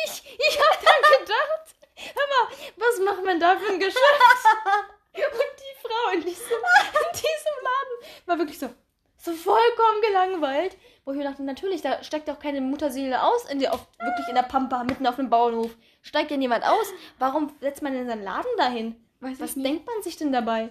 [0.06, 4.02] Ich, ich hab dann gedacht, hör mal, was macht man da für ein Geschäft?
[5.14, 8.70] Und die Frau in diesem, in diesem Laden war wirklich so,
[9.18, 10.78] so vollkommen gelangweilt.
[11.08, 14.28] Wo ich mir dachte, natürlich, da steigt auch keine Mutterseele aus, in die, auf, wirklich
[14.28, 15.74] in der Pampa, mitten auf dem Bauernhof.
[16.02, 16.86] Steigt ja niemand aus.
[17.18, 18.94] Warum setzt man denn seinen Laden dahin?
[19.22, 20.70] Weiß Was denkt man sich denn dabei?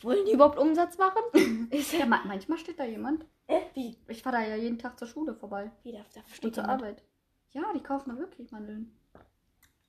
[0.00, 1.66] Wollen die überhaupt Umsatz machen?
[1.72, 3.24] Ist Ja, ma manchmal steht da jemand.
[3.48, 3.98] Äh, wie?
[4.06, 5.72] Ich fahre da ja jeden Tag zur Schule vorbei.
[5.82, 6.80] Wie, da, da Und steht zur jemand.
[6.82, 7.02] Arbeit.
[7.50, 8.96] Ja, die kaufen da wirklich Mandeln.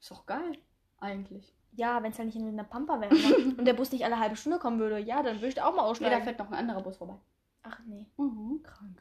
[0.02, 0.58] Ist doch geil.
[1.00, 1.54] Eigentlich.
[1.74, 3.54] Ja, wenn es halt nicht in der Pampa wäre ne?
[3.58, 5.76] und der Bus nicht alle halbe Stunde kommen würde, ja, dann würde ich da auch
[5.76, 6.18] mal Nee, aussteigen.
[6.18, 7.18] da fährt noch ein anderer Bus vorbei.
[7.62, 8.64] Ach nee, Mhm.
[8.64, 9.00] krank.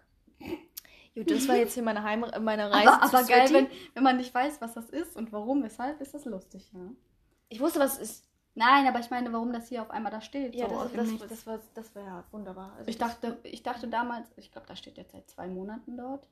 [1.14, 4.02] Gut, das war jetzt hier meine Heim meine Reise Aber, zu aber geil, wenn, wenn
[4.02, 6.81] man nicht weiß, was das ist und warum, weshalb, ist das lustig, ja.
[7.48, 8.29] Ich wusste, was es ist.
[8.55, 10.55] Nein, aber ich meine, warum das hier auf einmal da steht.
[10.55, 12.72] Ja, so das, dem das, das, war, das war ja wunderbar.
[12.79, 15.96] Also ich, das- dachte, ich dachte damals, ich glaube, da steht jetzt seit zwei Monaten
[15.96, 16.29] dort.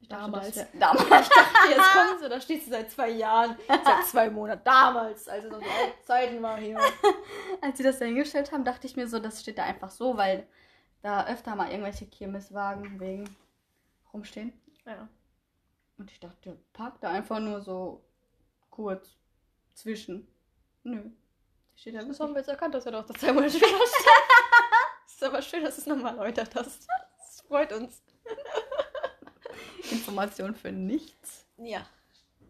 [0.00, 0.46] Ich dachte, Damals.
[0.48, 1.02] Das wär, damals.
[1.28, 5.28] ich dachte, jetzt kommst du, da stehst du seit zwei Jahren, seit zwei Monaten, damals,
[5.28, 6.78] als es noch alten Zeiten war hier.
[7.60, 10.16] Als sie das da hingestellt haben, dachte ich mir so, das steht da einfach so,
[10.16, 10.46] weil
[11.02, 13.36] da öfter mal irgendwelche Kirmeswagen wegen
[14.12, 14.52] rumstehen.
[14.86, 15.08] Ja.
[15.98, 18.04] Und ich dachte, park da einfach nur so
[18.70, 19.16] kurz
[19.74, 20.26] zwischen.
[20.82, 21.10] Nö.
[21.76, 24.06] Steht da Das haben wir jetzt erkannt, dass er doch das zwei Monate später steht.
[25.06, 26.86] ist aber schön, dass du es nochmal erläutert hast.
[27.32, 28.02] Das freut uns.
[29.90, 31.46] Information für nichts.
[31.56, 31.86] Ja.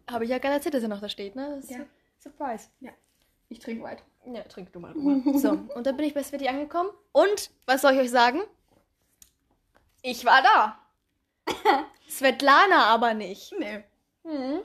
[0.09, 1.55] Habe ich ja gerade erzählt, dass er noch da steht, ne?
[1.61, 1.85] Das Ja.
[2.19, 2.67] Surprise.
[3.47, 4.03] Ich trinke weiter.
[4.25, 4.93] Ja, trink du mal.
[5.39, 6.89] So, und dann bin ich bei Sveti angekommen.
[7.13, 8.41] Und, was soll ich euch sagen?
[10.01, 10.79] Ich war da.
[12.09, 13.53] Svetlana aber nicht.
[13.57, 13.83] Nee.
[14.23, 14.61] Mhm.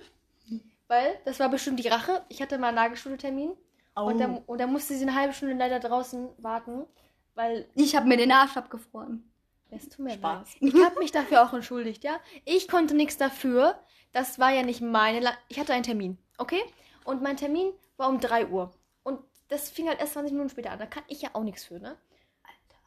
[0.86, 2.24] Weil, das war bestimmt die Rache.
[2.28, 3.52] Ich hatte mal einen Nagelstudio-Termin.
[3.94, 4.02] Oh.
[4.02, 6.86] Und, dann, und dann musste sie eine halbe Stunde leider draußen warten.
[7.34, 9.30] Weil, ich habe mir den Arsch abgefroren.
[9.70, 10.60] es tut mir Spaß.
[10.60, 10.74] leid.
[10.74, 12.18] Ich habe mich dafür auch entschuldigt, ja.
[12.44, 13.78] Ich konnte nichts dafür.
[14.12, 15.20] Das war ja nicht meine.
[15.20, 16.62] La ich hatte einen Termin, okay?
[17.04, 18.72] Und mein Termin war um 3 Uhr.
[19.02, 20.78] Und das fing halt erst 20 Minuten später an.
[20.78, 21.96] Da kann ich ja auch nichts für, ne?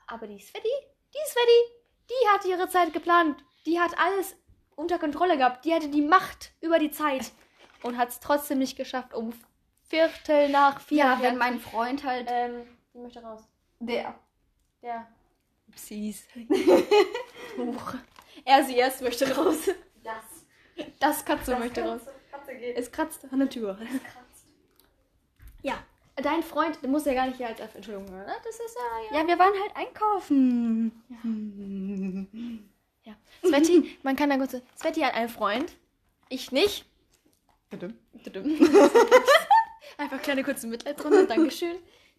[0.07, 0.67] Aber die Sveti,
[1.13, 1.73] die Sveti,
[2.09, 3.43] die hat ihre Zeit geplant.
[3.65, 4.35] Die hat alles
[4.75, 5.65] unter Kontrolle gehabt.
[5.65, 7.31] Die hatte die Macht über die Zeit.
[7.83, 9.33] Und hat es trotzdem nicht geschafft, um
[9.83, 10.99] Viertel nach vier.
[10.99, 12.27] Ja, wenn mein Freund halt.
[12.29, 13.41] Ähm, ich möchte raus.
[13.79, 14.15] der.
[14.81, 15.07] Der.
[15.67, 16.27] Upsies.
[17.57, 17.95] Huch.
[18.43, 19.69] Er, sie erst möchte raus.
[20.03, 20.87] Das.
[20.99, 22.01] Das Katze möchte raus.
[22.31, 22.75] Katze geht.
[22.75, 23.77] Es kratzt an der Tür.
[25.61, 25.75] Ja.
[26.15, 28.25] Dein Freund, du musst ja gar nicht hier als Entschuldigung ne?
[28.43, 28.77] Das ist
[29.11, 29.19] ja.
[29.19, 31.03] Ja, wir waren halt einkaufen.
[31.09, 31.17] Ja.
[33.51, 34.55] Sveti, man kann da kurz.
[34.75, 35.71] Sveti hat einen Freund.
[36.29, 36.85] Ich nicht.
[39.97, 41.27] Einfach kleine kurze Mitleidsrunde.
[41.27, 41.77] Dankeschön.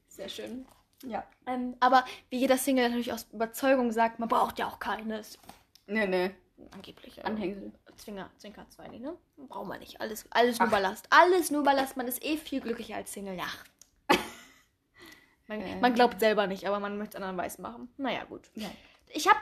[0.09, 0.67] Sehr schön.
[1.05, 1.27] Ja.
[1.47, 5.39] Ähm, aber wie jeder Single natürlich aus Überzeugung sagt, man braucht ja auch keines.
[5.87, 6.31] Nee, nee.
[6.73, 7.19] Angeblich.
[7.19, 7.73] äh, Anhängsel.
[7.97, 9.17] Zwinger, Zwinker, zwei, ne?
[9.37, 10.01] Braucht man nicht.
[10.01, 10.73] Alles, alles nur Ach.
[10.73, 11.07] Ballast.
[11.11, 11.97] Alles nur Ballast.
[11.97, 13.37] Man ist eh viel glücklicher als Single.
[13.37, 13.47] Ja.
[15.49, 15.77] Man, Äh.
[15.81, 17.93] man glaubt selber nicht, aber man möchte es anderen weiß machen.
[17.99, 18.49] Naja, gut.
[18.55, 18.71] Ja.
[19.09, 19.39] Ich habe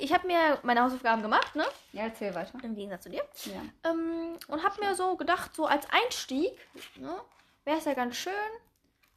[0.00, 1.64] ich hab mir meine Hausaufgaben gemacht, ne?
[1.92, 2.58] Ja, erzähl weiter.
[2.62, 3.24] Im Gegensatz zu dir.
[3.46, 3.62] Ja.
[3.90, 6.52] Ähm, und habe mir so gedacht, so als Einstieg,
[6.96, 7.20] ne,
[7.64, 8.32] wäre es ja ganz schön,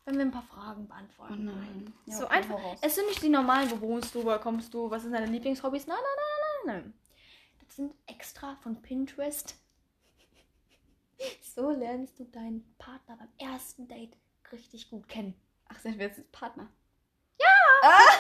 [0.05, 1.45] wenn wir ein paar Fragen Oh beantworten.
[1.45, 1.93] nein.
[2.05, 2.55] Ja, so einfach.
[2.55, 2.79] hau raus.
[2.81, 5.85] Es sind nicht die normalen, wo wohnst du, woher kommst du, was sind deine Lieblingshobbys?
[5.85, 6.05] Nein, nein,
[6.65, 6.93] nein, nein, nein.
[7.69, 9.55] sind extra von Pinterest.
[11.41, 14.15] So lernst du deinen Partner beim ersten Date
[14.51, 15.33] richtig gut kennen.
[15.67, 16.67] Ach, sind wir jetzt Partner?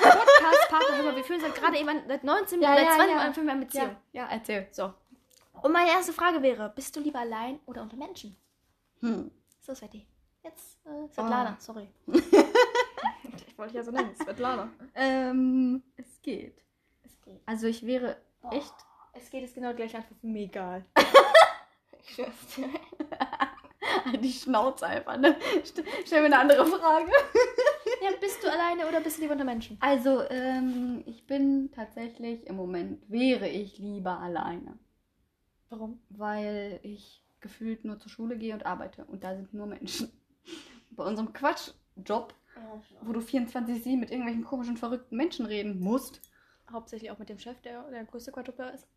[0.01, 3.51] Podcast-Partner, hör mal, wir führen seit gerade eben seit 19, Ja, seit ja, 20 ja.
[3.51, 3.95] Eine Beziehung.
[4.13, 4.67] Ja, ja, erzähl.
[4.71, 4.93] So.
[5.61, 8.35] Und meine erste Frage wäre, bist du lieber allein oder unter Menschen?
[9.01, 9.31] Hm.
[9.61, 10.05] So, Sveti.
[10.43, 11.61] Jetzt, äh, Svetlana, Oh.
[11.61, 11.89] sorry.
[12.07, 14.69] ich wollte dich ja so nennen, Svetlana.
[14.95, 16.63] Ähm, es geht.
[17.03, 17.41] Es geht.
[17.45, 18.49] Also ich wäre Oh.
[18.51, 18.73] echt.
[19.13, 20.23] Es geht ist genau die gleiche Antwort.
[20.23, 20.85] Mir egal.
[22.03, 22.69] ich schwör's dir.
[24.19, 25.35] Die Schnauze einfach, ne?
[25.63, 27.11] St- Stell mir eine andere Frage.
[28.03, 29.77] Ja, bist du alleine oder bist du lieber unter Menschen?
[29.79, 34.77] Also, ähm, ich bin tatsächlich im Moment, wäre ich lieber alleine.
[35.69, 35.99] Warum?
[36.09, 39.05] Weil ich gefühlt nur zur Schule gehe und arbeite.
[39.05, 40.11] Und da sind nur Menschen.
[40.91, 42.33] Bei unserem Quatschjob,
[43.01, 46.21] wo du 24-7 mit irgendwelchen komischen, verrückten Menschen reden musst.
[46.71, 48.87] Hauptsächlich auch mit dem Chef, der der größte Quadrupler ist.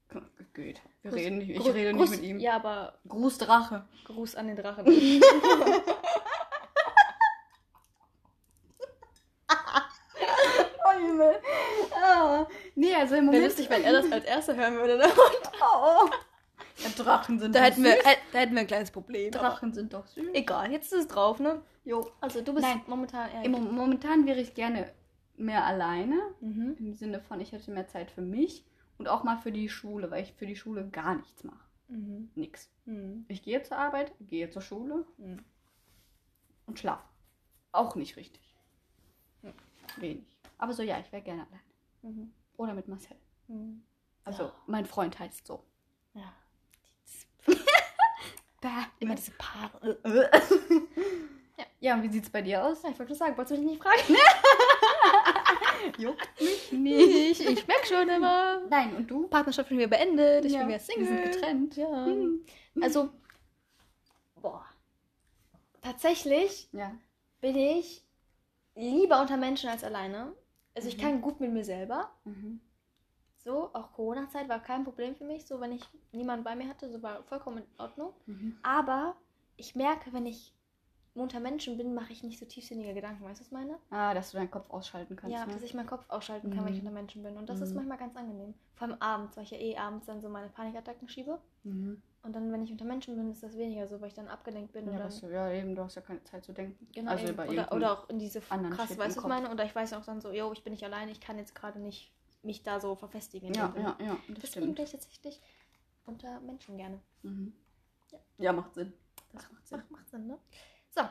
[0.54, 0.80] Geht.
[1.02, 2.38] Wir Gruß- reden nicht, ich Gru- rede Gruß- nicht mit ihm.
[2.40, 3.86] Ja, aber Gruß Drache.
[4.04, 4.86] Gruß an den Drachen.
[10.84, 11.40] Oh, Himmel.
[12.02, 12.46] Ah.
[12.80, 13.44] Nee, also im Wäre Moment.
[13.44, 14.96] lustig, wenn er das als erster hören würde.
[14.98, 15.04] Ne?
[15.60, 16.08] Oh.
[16.82, 18.04] Ja, Drachen sind Da doch hätten, wir, süß.
[18.06, 19.34] hätt- da hätten wir ein kleines Problem.
[19.34, 20.28] aber Drachen sind doch süß.
[20.32, 21.60] Egal, jetzt ist es drauf, ne?
[21.84, 22.10] Jo.
[22.22, 22.80] Also du bist Nein.
[22.86, 23.44] momentan eher...
[23.44, 24.90] Im, Mom- momentan wäre ich gerne
[25.36, 26.18] mehr alleine.
[26.40, 26.76] Mhm.
[26.78, 28.64] Im Sinne von, ich hätte mehr Zeit für mich
[28.96, 31.64] und auch mal für die Schule, weil ich für die Schule gar nichts mache.
[31.88, 32.30] Mhm.
[32.34, 32.70] Nix.
[32.86, 33.26] Mhm.
[33.28, 35.44] Ich gehe zur Arbeit, gehe zur Schule Mhm.
[36.66, 37.04] und schlafe.
[37.72, 38.54] Auch nicht richtig.
[39.42, 39.52] Ja.
[39.98, 40.24] Wenig.
[40.56, 41.46] Aber so, ja, ich wäre gerne
[42.02, 42.30] alleine.
[42.60, 43.16] Oder mit Marcel.
[43.48, 43.82] Mhm.
[44.24, 44.52] Also, Ja.
[44.66, 45.64] mein Freund heißt so.
[46.12, 46.30] Ja.
[48.60, 48.84] Bah.
[48.98, 49.98] Immer diese Paare.
[51.82, 52.82] Ja, und wie sieht's bei dir aus?
[52.82, 54.16] Ja, ich wollte sagen, wolltest du mich nicht fragen?
[55.98, 57.40] Juckt mich Nicht.
[57.40, 58.60] Ich merke schon immer.
[58.68, 59.26] Nein, und du?
[59.28, 60.44] Partnerschaft sind wir beendet.
[60.44, 61.08] Ich Ja, bin wieder Single.
[61.08, 61.76] wir sind getrennt.
[61.76, 62.04] Ja.
[62.04, 62.44] Hm.
[62.82, 63.10] Also,
[64.36, 64.64] boah.
[65.80, 66.94] Tatsächlich Ja.
[67.40, 68.04] bin ich
[68.74, 70.34] lieber unter Menschen als alleine.
[70.74, 71.00] Also ich Mhm.
[71.00, 72.10] kann gut mit mir selber.
[72.24, 72.60] Mhm.
[73.38, 75.46] So, auch Corona-Zeit war kein Problem für mich.
[75.46, 78.12] So, wenn ich niemanden bei mir hatte, so war vollkommen in Ordnung.
[78.26, 78.58] Mhm.
[78.62, 79.16] Aber
[79.56, 80.54] ich merke, wenn ich
[81.14, 83.24] unter Menschen bin, mache ich nicht so tiefsinnige Gedanken.
[83.24, 83.78] Weißt du, was ich meine?
[83.90, 85.34] Ah, dass du deinen Kopf ausschalten kannst.
[85.36, 85.52] ja, ne?
[85.54, 86.86] dass ich meinen Kopf ausschalten kann, wenn ich Mhm.
[86.86, 87.36] unter Menschen bin.
[87.36, 87.76] Und das ist Mhm.
[87.76, 88.54] manchmal ganz angenehm.
[88.76, 91.40] Vor allem abends, weil ich ja eh abends dann so meine Panikattacken schiebe.
[91.64, 92.00] Mhm.
[92.22, 94.72] Und dann, wenn ich unter Menschen bin, ist das weniger so, weil ich dann abgelenkt
[94.72, 94.86] bin.
[94.86, 96.86] Ja, dann, das, ja, eben, du hast ja keine Zeit zu denken.
[96.92, 99.50] genau, also oder, oder auch in diese anderen krass, weißt du, was ich meine?
[99.50, 101.78] Oder ich weiß auch dann so, yo, ich bin nicht alleine, ich kann jetzt gerade
[101.78, 103.54] nicht mich da so verfestigen.
[103.54, 104.78] Ja, ja, ja, das Deswegen stimmt.
[104.80, 105.40] ich tatsächlich
[106.04, 107.00] unter Menschen gerne.
[107.22, 107.54] Mhm.
[108.10, 108.18] Ja.
[108.38, 108.92] Ja, macht Sinn.
[109.32, 109.78] Das macht Sinn.
[109.78, 110.38] Macht, macht Sinn, ne?
[110.90, 111.02] So,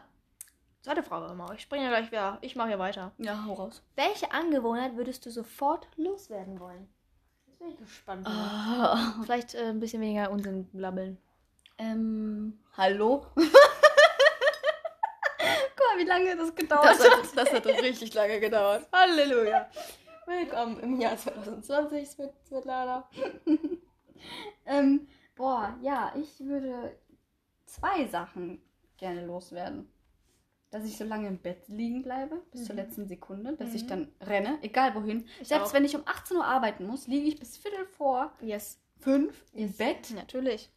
[0.81, 1.55] zweite Frage mal.
[1.55, 2.37] Ich springe ja gleich wieder.
[2.41, 3.13] Ich mache hier weiter.
[3.17, 3.83] Ja, hau raus.
[3.95, 6.87] Welche Angewohnheit würdest du sofort loswerden wollen?
[7.59, 8.25] Bin ich gespannt.
[8.27, 9.15] Ah.
[9.23, 11.17] Vielleicht äh, ein bisschen weniger Unsinn blabbeln.
[11.77, 13.25] Ähm, hallo?
[13.35, 13.45] Guck
[15.37, 17.11] mal, wie lange das gedauert Das hat.
[17.23, 18.87] hat, das hat richtig lange gedauert.
[18.93, 19.69] Halleluja.
[20.25, 23.09] Willkommen im Jahr 2020, Svet- Svetlana.
[24.65, 26.95] Ähm, boah, ja, ich würde
[27.65, 28.61] zwei Sachen
[28.97, 29.89] gerne loswerden.
[30.71, 32.81] Dass ich so lange im Bett liegen bleibe, bis zur Mhm.
[32.81, 33.87] letzten Sekunde, dass ich Mhm.
[33.87, 35.25] dann renne, egal wohin.
[35.41, 35.73] Ich Selbst auch.
[35.73, 38.79] wenn ich um 18 Uhr arbeiten muss, liege ich bis Viertel vor Yes.
[38.99, 40.69] fünf im Bett, Natürlich.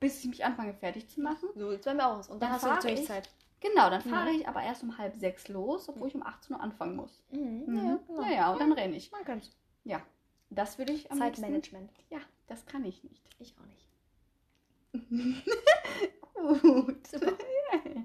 [0.00, 1.48] bis ich mich anfange fertig zu machen.
[1.54, 2.28] So sieht's bei mir aus.
[2.28, 3.30] Und dann, Dann hast du natürlich ich- Zeit.
[3.60, 4.40] Genau, dann fahre Mhm.
[4.40, 7.22] ich aber erst um halb sechs los, obwohl ich um 18 Uhr anfangen muss.
[7.30, 7.64] Mhm.
[7.66, 7.76] Mhm.
[7.76, 8.22] Ja, genau.
[8.22, 9.12] Ja, ja, und dann renne ich.
[9.12, 9.50] Man kann's.
[9.84, 10.00] Ja,
[10.48, 11.90] das würde ich am liebsten- Zeitmanagement.
[12.08, 13.22] Ja, das kann ich nicht.
[13.38, 13.86] Ich auch nicht.
[16.40, 17.06] Gut.
[17.06, 17.32] Super.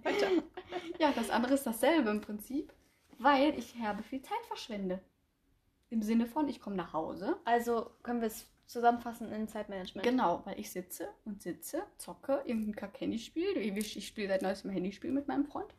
[0.04, 0.30] Weiter.
[1.00, 2.74] Ja, das andere ist dasselbe im Prinzip,
[3.18, 5.00] weil ich herbe viel Zeit verschwende.
[5.90, 7.38] Im Sinne von, ich komme nach Hause.
[7.46, 10.06] Also können wir es zusammenfassen in Zeitmanagement.
[10.06, 13.58] Genau, weil ich sitze und sitze, zocke, irgendein Kack-Handyspiel.
[13.58, 15.74] Ich, ich spiele seit neuestem Handyspiel mit meinem Freund.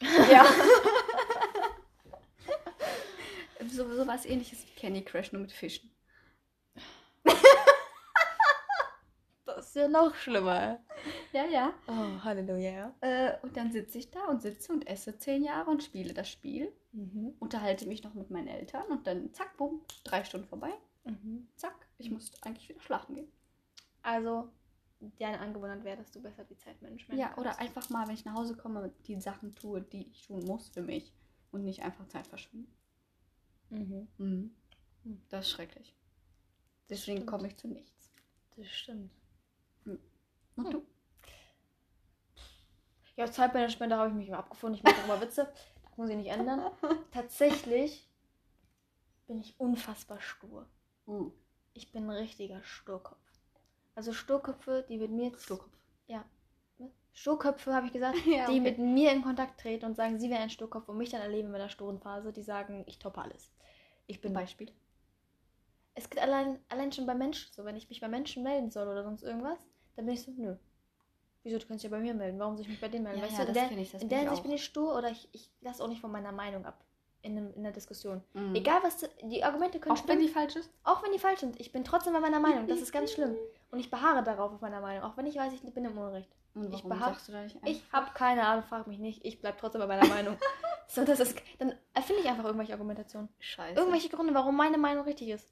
[0.30, 0.46] Ja.
[3.68, 5.90] so, so was ähnliches wie Candy Crush, nur mit Fischen.
[9.44, 10.80] Das ist ja noch schlimmer.
[11.32, 11.72] Ja, ja.
[11.86, 12.70] Oh, Halleluja.
[12.70, 12.94] ja.
[13.00, 16.28] Äh, und dann sitze ich da und sitze und esse zehn Jahre und spiele das
[16.30, 16.72] Spiel.
[16.92, 17.34] Mhm.
[17.38, 20.72] unterhalte mich noch mit meinen Eltern und dann zack, bumm, drei Stunden vorbei,
[21.04, 21.46] Mhm.
[21.54, 23.28] zack, ich muss eigentlich wieder schlafen gehen.
[24.02, 24.48] Also,
[25.18, 27.60] deine Angewohnheit wäre, dass du besser die Zeitmanagement Ja, oder kannst.
[27.60, 30.82] einfach mal, wenn ich nach Hause komme, die Sachen tue, die ich tun muss für
[30.82, 31.12] mich
[31.52, 32.74] und nicht einfach Zeit verschwenden.
[33.70, 34.08] Mhm.
[34.16, 34.56] Mhm.
[35.28, 35.94] Das ist schrecklich.
[36.88, 38.10] Deswegen komme ich zu nichts.
[38.56, 39.12] Das stimmt.
[40.58, 40.72] Und Hm.
[40.72, 40.86] du?
[43.16, 44.76] Ja, Zeitmanagement, da habe ich mich immer abgefunden.
[44.78, 45.52] Ich mache immer Witze.
[45.82, 46.70] Das muss ich nicht ändern.
[47.12, 48.08] Tatsächlich
[49.26, 50.68] bin ich unfassbar stur.
[51.06, 51.32] Mhm.
[51.74, 53.18] Ich bin ein richtiger Sturkopf.
[53.94, 55.36] Also Sturköpfe, die mit mir.
[55.38, 55.72] Sturkopf.
[56.06, 56.24] Ja.
[57.12, 58.60] Sturköpfe, habe ich gesagt, Ja, die okay.
[58.60, 61.46] mit mir in Kontakt treten und sagen, sie wären ein Sturkopf und mich dann erleben
[61.46, 63.50] in meiner sturen Phase, die sagen, ich toppe alles.
[64.06, 64.70] Ich bin Beispiel.
[65.94, 67.64] Es geht allein, allein schon bei Menschen so.
[67.64, 69.58] Wenn ich mich bei Menschen melden soll oder sonst irgendwas,
[69.98, 70.54] dann bin ich so, nö.
[71.42, 72.38] Wieso, du kannst dich ja bei mir melden.
[72.38, 73.18] Warum soll ich mich bei dir melden?
[73.18, 74.96] Ja, weißt ja, du, in der, ich, das in der ich Hinsicht bin ich stur
[74.96, 76.84] oder ich, ich lasse auch nicht von meiner Meinung ab.
[77.22, 78.22] In, einem, in der Diskussion.
[78.32, 78.54] Mhm.
[78.54, 80.70] Egal was, die Argumente können Auch wenn stimmen, die falsch ist?
[80.84, 81.58] auch wenn die falsch sind.
[81.60, 82.68] Ich bin trotzdem bei meiner Meinung.
[82.68, 83.34] Das ist ganz schlimm.
[83.72, 85.02] Und ich beharre darauf auf meiner Meinung.
[85.02, 86.30] Auch wenn ich weiß, ich bin im Unrecht.
[86.54, 87.92] Und Ich warum da nicht Ich einfach?
[87.92, 89.24] habe keine Ahnung, frag mich nicht.
[89.24, 90.36] Ich bleib trotzdem bei meiner Meinung.
[90.86, 93.28] so, das ist, dann erfinde ich einfach irgendwelche Argumentationen.
[93.40, 93.78] Scheiße.
[93.78, 95.48] Irgendwelche Gründe, warum meine Meinung richtig ist.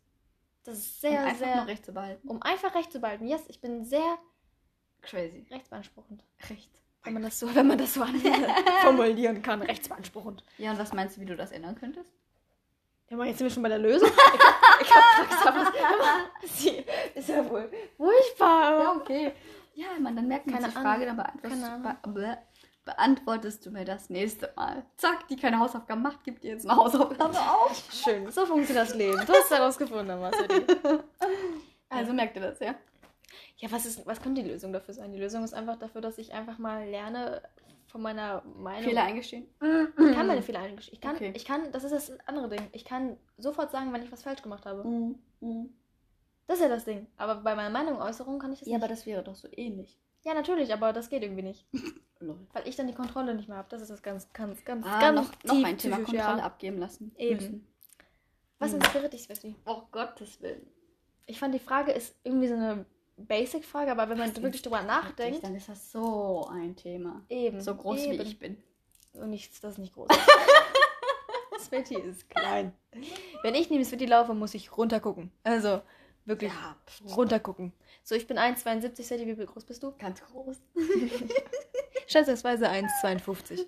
[0.63, 1.57] Das ist sehr, um einfach sehr.
[1.57, 2.29] noch recht zu behalten.
[2.29, 3.27] um einfach recht zu behalten.
[3.27, 4.19] Yes, ich bin sehr
[5.09, 5.47] Crazy.
[5.51, 6.23] rechtsbeanspruchend.
[6.51, 6.71] Recht.
[7.05, 8.05] Wenn man das so, wenn man das so
[8.83, 10.43] formulieren kann, rechtsbeanspruchend.
[10.59, 12.13] Ja, und was meinst du, wie du das ändern könntest?
[13.09, 14.11] Ja, aber jetzt sind wir schon bei der Lösung.
[14.79, 15.73] Ich hab, ich hab Angst,
[16.59, 18.79] sie ist ja wohl furchtbar.
[18.79, 19.33] Ja, okay.
[19.75, 20.75] Ja, Mann, dann merken wir Keine die.
[20.79, 22.39] Frage, dann beantwortest, du, be be
[22.85, 24.85] beantwortest du mir das nächste Mal.
[24.99, 27.83] Zack, die keine Hausaufgaben macht, gibt dir jetzt eine Hausaufgabe auf.
[27.91, 29.19] Schön, so funktioniert das Leben.
[29.27, 30.47] Du hast herausgefunden, Marcel.
[31.89, 32.75] Also merkt ihr das, ja?
[33.59, 35.13] Ja, was, ist, was könnte die Lösung dafür sein?
[35.13, 37.43] Die Lösung ist einfach dafür, dass ich einfach mal lerne
[37.87, 38.83] von meiner Meinung.
[38.85, 39.47] Fehler eingestehen.
[39.61, 40.95] Ich kann meine Fehler eingestehen.
[40.95, 41.33] Ich kann, Okay.
[41.35, 42.69] ich kann, das ist das andere Ding.
[42.73, 44.85] Ich kann sofort sagen, wenn ich was falsch gemacht habe.
[44.85, 45.19] Mhm.
[45.41, 45.75] Mhm.
[46.47, 47.07] Das ist ja das Ding.
[47.17, 48.85] Aber bei meiner Meinungsäußerung kann ich das Ja, nicht.
[48.85, 49.99] aber das wäre doch so ähnlich.
[50.25, 51.67] ja, natürlich, aber das geht irgendwie nicht.
[52.21, 53.69] Weil ich dann die Kontrolle nicht mehr habe.
[53.69, 56.45] Das ist das ganz, ganz, ganz, Ah, ganz noch, noch tief ein Thema Kontrolle ja.
[56.45, 57.13] abgeben lassen.
[57.17, 57.37] Eben.
[57.37, 57.67] Müssen.
[58.59, 58.79] Was Mhm.
[58.79, 59.55] inspiriert dich, Sveti?
[59.67, 60.67] Oh Gottes Willen.
[61.27, 64.83] Ich fand, die Frage ist irgendwie so eine Basic-Frage, aber wenn man Was wirklich drüber
[64.83, 67.23] nachdenkt, Dann ist das so ein Thema.
[67.29, 67.61] eben.
[67.61, 68.19] So groß eben.
[68.19, 68.57] wie ich bin.
[69.15, 70.09] Und nichts, das ist nicht groß.
[71.59, 72.73] Sveti ist klein.
[73.43, 75.33] Wenn ich neben Sveti laufe, muss ich runtergucken.
[75.43, 75.81] Also,
[76.27, 76.77] wirklich Ja,
[77.17, 77.73] runtergucken.
[78.05, 79.27] So, ich bin 1,72 Sveti.
[79.39, 79.93] Wie groß bist du?
[79.99, 80.61] ganz groß.
[82.07, 83.67] Schätzungsweise 1,52.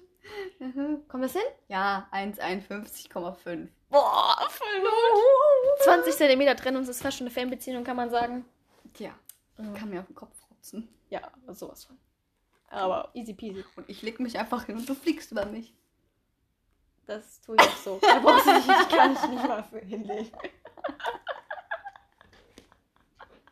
[1.08, 1.42] Kommt das hin?
[1.68, 3.68] Ja, 1,51,5.
[3.88, 5.82] Boah, voll gut.
[5.84, 8.44] 20 Zentimeter trennen uns ist fast schon eine Fanbeziehung, kann man sagen.
[8.92, 9.14] Tja,
[9.74, 10.88] kann mir auf den Kopf rotzen.
[11.10, 11.98] Ja, sowas von.
[12.70, 13.64] Aber easy peasy.
[13.76, 15.74] Und ich leg mich einfach hin und du fliegst über mich.
[17.06, 17.98] Das tue ich auch so.
[18.02, 20.30] Da brauchst du dich ich kann ich nicht mal für hinlegen.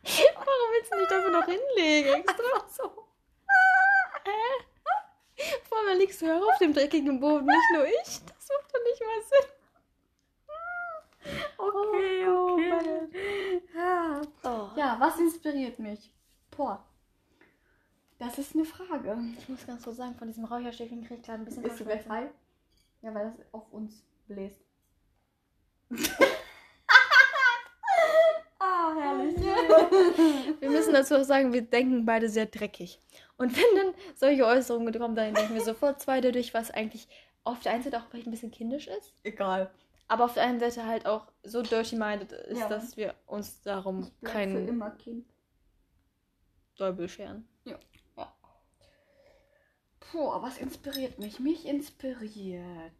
[0.03, 2.13] Warum willst du nicht dafür noch hinlegen?
[2.13, 3.07] Extra so.
[5.63, 8.21] Vor allem liegst du auf dem dreckigen Boden, nicht nur ich.
[8.25, 9.56] Das macht doch nicht mal Sinn.
[11.57, 13.09] Okay, Oh, okay.
[13.75, 14.21] Ja.
[14.43, 14.69] Oh.
[14.75, 16.11] ja, was inspiriert mich?
[16.55, 16.83] Boah.
[18.19, 19.15] Das ist eine Frage.
[19.37, 21.85] Ich muss ganz kurz sagen, von diesem Räucherstäbchen kriege ich gerade ein bisschen Bist du
[21.85, 22.29] gleich frei?
[23.01, 24.59] Ja, weil das auf uns bläst.
[28.59, 29.35] ah, herrlich.
[30.59, 32.99] Wir müssen dazu auch sagen, wir denken beide sehr dreckig.
[33.37, 37.07] Und wenn dann solche Äußerungen kommen, dann denken wir sofort zwei dadurch, was eigentlich
[37.43, 39.69] auf der einen Seite auch vielleicht ein bisschen kindisch ist, Egal.
[40.07, 42.69] Aber auf der anderen Seite halt auch so dirty-minded ist, Ja.
[42.69, 45.25] dass wir uns darum Bleib für keinen immer Kind.
[46.77, 47.47] Däubel scheren.
[49.99, 51.39] Puh, was inspiriert mich?
[51.39, 52.93] Mich inspiriert.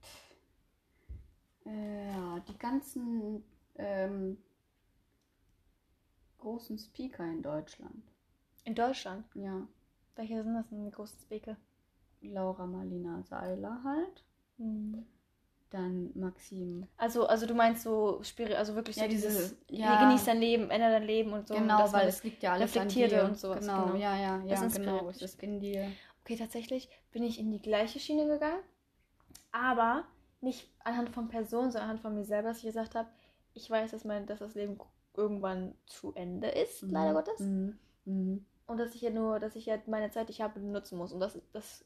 [1.66, 3.44] Äh, Ja, die ganzen
[3.76, 4.38] ähm,
[6.40, 8.04] großen Speaker in Deutschland.
[8.66, 9.26] In Deutschland.
[9.36, 9.66] Ja,
[10.16, 11.56] Welche sind das denn, die großen Speaker?
[12.22, 14.24] Laura Marlina Seiler halt.
[15.70, 16.88] Dann Maxim.
[16.96, 20.02] Also, also du meinst so, spiri also wirklich so Ja, diese- dieses, ja.
[20.06, 21.56] genieß dein Leben, ändere dein Leben und so.
[21.56, 23.30] und genau, man weil das- es liegt ja alles reflektierte an dir.
[23.32, 23.96] und sowas, Genau, genau.
[23.98, 25.10] ja, ja, ja, Das genau.
[25.10, 25.92] Es ist in dir.
[26.24, 28.62] Okay, tatsächlich bin ich in die gleiche Schiene gegangen,
[29.52, 30.06] aber
[30.42, 33.10] nicht anhand von Personen, sondern anhand von mir selber, dass ich gesagt habe,
[33.54, 34.78] ich weiß, dass, mein, dass das Leben
[35.16, 37.40] irgendwann zu Ende ist, leider Gottes.
[37.40, 37.78] Mhm.
[38.06, 38.46] Mhm.
[38.68, 41.12] Und dass ich ja nur, dass ich ja meine Zeit, die ich habe, benutzen muss.
[41.12, 41.84] Und das, das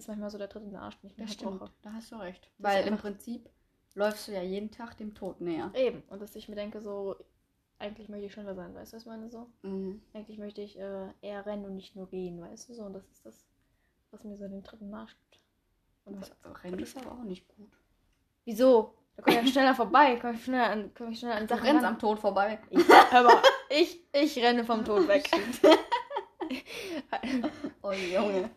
[0.00, 1.72] ist manchmal so der in den Arsch, den ich mir Das stimmt, brauche.
[1.82, 2.50] da hast du recht.
[2.58, 3.48] Das Weil im Prinzip
[3.94, 5.70] läufst du ja jeden Tag dem Tod näher.
[5.74, 6.02] Eben.
[6.08, 7.16] Und dass ich mir denke, so,
[7.78, 9.30] eigentlich möchte ich schneller sein, weißt du, was ich meine?
[9.30, 9.46] So?
[9.62, 10.02] Mhm.
[10.12, 12.74] Eigentlich möchte ich äh, eher rennen und nicht nur gehen, weißt du?
[12.74, 13.46] So, und das ist das,
[14.10, 15.42] was mir so den den Arsch gibt.
[16.04, 16.32] Und Das
[16.64, 17.70] Rennen ist aber auch nicht gut.
[18.44, 18.94] Wieso?
[19.16, 21.54] Da komme ich ja schneller vorbei, komme ich schneller an, komm ich schneller an Du
[21.54, 21.92] Sachen rennst ran.
[21.94, 22.58] am Tod vorbei.
[22.70, 25.28] Ich, aber ich, ich renne vom Tod weg.
[27.82, 28.50] Oh Junge.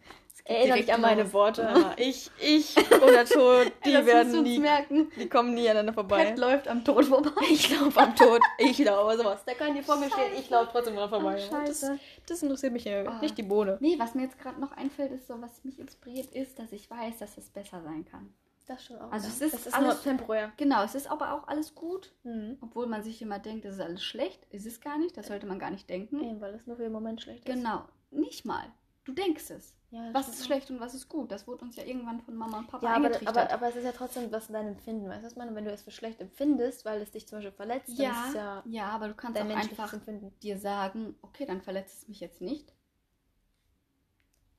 [0.45, 1.33] Erinnere dich direkt an meine.
[1.33, 1.61] Worte.
[1.61, 1.93] Emma.
[1.97, 5.09] Ich, ich und der Tod, die das werden nie, merken.
[5.17, 6.25] die kommen nie aneinander vorbei.
[6.25, 7.31] Pat läuft am Tod vorbei.
[7.49, 9.45] Ich laufe am Tod, ich laufe sowas.
[9.45, 11.37] Der kann hier vor mir stehen, ich laufe trotzdem dran vorbei.
[11.45, 11.99] Ach, das, scheiße.
[12.27, 13.19] das interessiert mich ja Ah.
[13.21, 13.77] nicht die Bohne.
[13.79, 16.89] Nee, was mir jetzt gerade noch einfällt, ist so, was mich inspiriert ist, dass ich
[16.91, 18.33] weiß, dass es besser sein kann.
[18.65, 19.11] Das schon auch.
[19.11, 19.33] Also ja.
[19.33, 20.51] es ist ist alles- temporär.
[20.57, 22.11] Genau, es ist aber auch alles gut.
[22.23, 22.57] Mhm.
[22.61, 24.45] Obwohl man sich immer denkt, das ist alles schlecht.
[24.51, 26.21] Es ist gar nicht, das sollte man gar nicht denken.
[26.23, 27.53] Eben, weil es nur für den Moment schlecht ist.
[27.53, 28.65] Genau, nicht mal.
[29.05, 29.73] Du denkst es.
[29.93, 31.31] Ja, Was ist schlecht und was ist gut?
[31.31, 33.37] Das wurde uns ja irgendwann von Mama und Papa Ja, aber, eingetrichtert.
[33.37, 35.55] aber, aber es ist ja trotzdem was dein Empfinden, weißt du, was ich meine?
[35.55, 38.33] Wenn du es für schlecht empfindest, weil es dich zum Beispiel verletzt, dann ist es
[38.33, 40.33] ja, ja ja, aber du kannst auch einfach Empfinden.
[40.41, 42.73] dir sagen, okay, dann verletzt es mich jetzt nicht.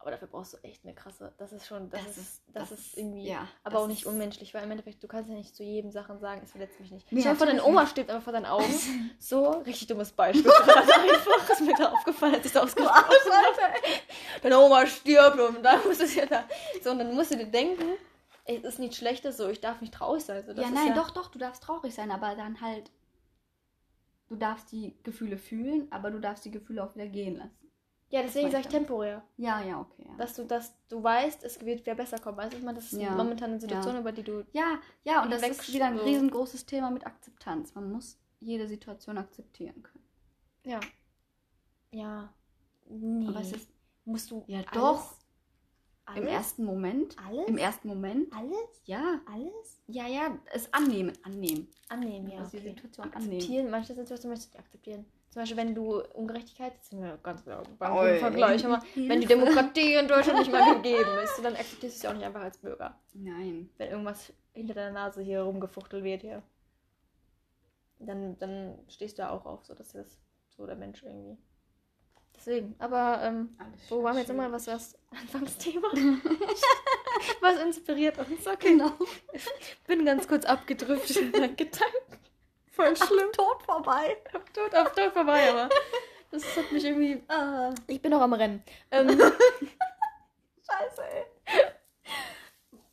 [0.04, 1.32] Aber dafür brauchst du echt eine krasse.
[1.38, 4.04] Das ist schon, das, Das ist, das, das ist irgendwie, ja, aber das auch nicht
[4.04, 6.90] unmenschlich, weil im Endeffekt, du kannst ja nicht zu jedem Sachen sagen, es verletzt mich
[6.90, 7.10] nicht.
[7.10, 8.70] Nee, Stell vor, deine Oma stirbt einfach vor deinen Augen.
[9.18, 10.42] so, richtig dummes Beispiel.
[10.66, 13.14] gerade einfach, ist mir da aufgefallen, als ich da ausgesprochen habe.
[14.42, 16.44] Deine Oma stirbt und dann musst du dir da,
[16.82, 17.96] so, und dann musst du dir denken,
[18.44, 20.44] es ist nichts Schlechtes, so, ich darf nicht traurig sein.
[20.46, 22.90] So, das ja, nein, doch, doch, du darfst traurig sein, aber dann halt,
[24.28, 27.63] du darfst die Gefühle fühlen, aber du darfst die Gefühle auch wieder gehen lassen.
[28.14, 29.24] Ja, deswegen sage ich temporär.
[29.36, 30.04] Ja, ja, okay.
[30.08, 32.38] Ja, Dass du, dass du weißt, es wird wieder besser kommen.
[32.38, 34.00] Weißt du, ich meine, das ist Ja, momentan eine Situation, ja.
[34.00, 34.44] über die du.
[34.52, 36.04] ja, ja und das ist wieder ein so.
[36.04, 37.74] riesengroßes Thema mit Akzeptanz.
[37.74, 40.04] Man muss jede Situation akzeptieren können.
[40.64, 40.78] Ja.
[41.90, 42.32] Ja.
[42.88, 43.26] Nee.
[43.26, 43.68] Aber es ist
[44.04, 44.44] Musst du.
[44.46, 45.14] Ja, alles- doch.
[46.06, 46.20] Alles?
[46.20, 47.48] im ersten Moment, Alles?
[47.48, 48.82] im ersten Moment, Alles?
[48.84, 49.82] ja, Alles?
[49.86, 51.66] ja, ja, es annehmen, annehmen.
[51.88, 52.40] Annehmen, ja.
[52.40, 52.68] Also die okay.
[52.74, 53.32] Situation annehmen.
[53.32, 53.70] Akzeptieren.
[53.70, 55.06] Manche Situationen möchtest du akzeptieren.
[55.34, 59.26] Zum Beispiel, wenn du Ungerechtigkeit, das sind wir ganz genau beim Vergleich, aber wenn die.
[59.26, 62.42] Demokratie in Deutschland nicht mal gegeben ist, dann akzeptierst du es ja auch nicht einfach
[62.42, 62.96] als Bürger.
[63.14, 63.68] Nein.
[63.76, 66.40] wenn irgendwas hinter deiner Nase hier rumgefuchtelt wird hier.
[67.98, 70.20] Dann, dann stehst du ja auch auf, so dass das
[70.56, 71.36] so der Mensch irgendwie.
[72.36, 74.52] Deswegen, aber ähm, wo waren wir jetzt immer?
[74.52, 75.88] Was war das Anfangsthema?
[77.40, 78.46] was inspiriert uns?
[78.46, 78.92] Okay, Genau.
[79.88, 82.18] bin ganz kurz abgedriftet in meinen Gedanken.
[82.74, 83.30] Voll schlimm.
[83.32, 84.16] Tot vorbei.
[84.34, 85.68] Auf tot, auf tot vorbei, aber
[86.30, 87.22] das hat mich irgendwie.
[87.28, 88.62] Ah, Ich bin noch am Rennen.
[88.90, 91.24] Ähm, scheiße, ey.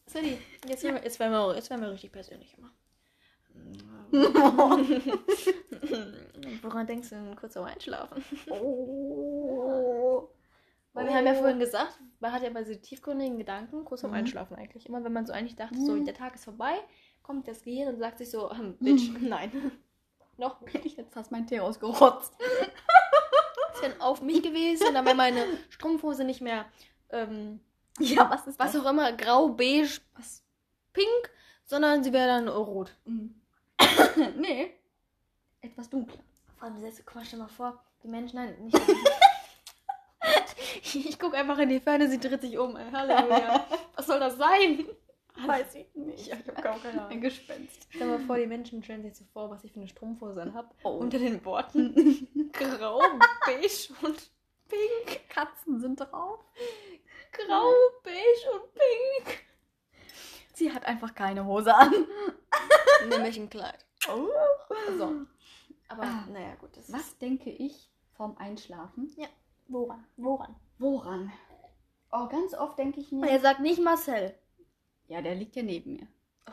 [0.06, 2.70] Sadie, jetzt, werden wir, jetzt, werden wir, jetzt werden wir richtig persönlich immer.
[6.62, 8.24] Woran denkst du kurz am Einschlafen?
[8.50, 10.28] Oh.
[10.94, 14.12] Weil wir haben ja vorhin gesagt, man hat ja bei so tiefgründigen Gedanken kurz vorm
[14.12, 14.18] Mhm.
[14.20, 14.86] Einschlafen eigentlich.
[14.88, 16.04] Immer wenn man so eigentlich dachte, so Mhm.
[16.06, 16.74] der Tag ist vorbei,
[17.24, 19.72] kommt das Gehirn und sagt sich so, hm, Bitch, nein.
[20.38, 22.34] Noch Ich hätte fast meinen Tee rausgerotzt.
[23.74, 26.66] ist dann auf mich gewesen, dann wäre meine Strumpfhose nicht mehr,
[27.10, 27.60] ähm,
[28.00, 30.44] Ja, was ist was auch immer, grau, beige, was,
[30.94, 31.30] pink,
[31.66, 32.96] sondern sie wäre dann rot.
[33.06, 33.36] Mhm.
[34.38, 34.74] nee.
[35.62, 36.20] Etwas dunkler.
[36.58, 38.80] Vor allem, jetzt, guck mal, stell mal vor, die Menschen, nein, nicht
[40.94, 42.76] Ich gucke einfach in die Ferne, sie dreht sich um.
[42.76, 43.66] Ey, Halleluja.
[43.96, 44.86] Was soll das sein?
[45.48, 46.28] Weiß ich nicht.
[46.28, 47.22] Ich habe kaum keine Ein Ahnung.
[47.22, 47.88] Gespenst.
[47.90, 50.54] Stell mal vor, die Menschen stellen sich so vor, was ich für eine Strumpfhose an
[50.54, 50.70] habe.
[50.84, 50.98] Oh.
[50.98, 53.02] Unter den Worten grau,
[53.46, 54.32] beige und
[54.68, 55.30] pink.
[55.30, 56.40] Katzen sind drauf.
[57.32, 57.72] Grau,
[58.04, 59.44] beige und pink.
[60.54, 61.94] Sie hat einfach keine Hose an.
[63.10, 63.86] Nämlich ein Kleid.
[64.10, 64.28] Oh.
[64.98, 65.14] So.
[65.88, 66.26] Aber, Ah.
[66.32, 66.76] naja, gut.
[66.78, 69.12] Das Was denke ich vorm Einschlafen?
[69.68, 70.06] Woran?
[70.18, 70.56] Woran?
[70.78, 71.32] Woran?
[72.12, 73.30] Oh, ganz oft denke ich mir.
[73.30, 74.36] Er sagt nicht Marcel.
[75.12, 76.08] Ja, der liegt ja neben mir.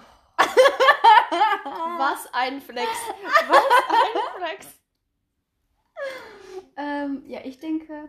[1.97, 2.88] Was ein Flex.
[3.49, 4.81] Was ein Flex.
[6.77, 8.09] Ähm, ja, ich denke.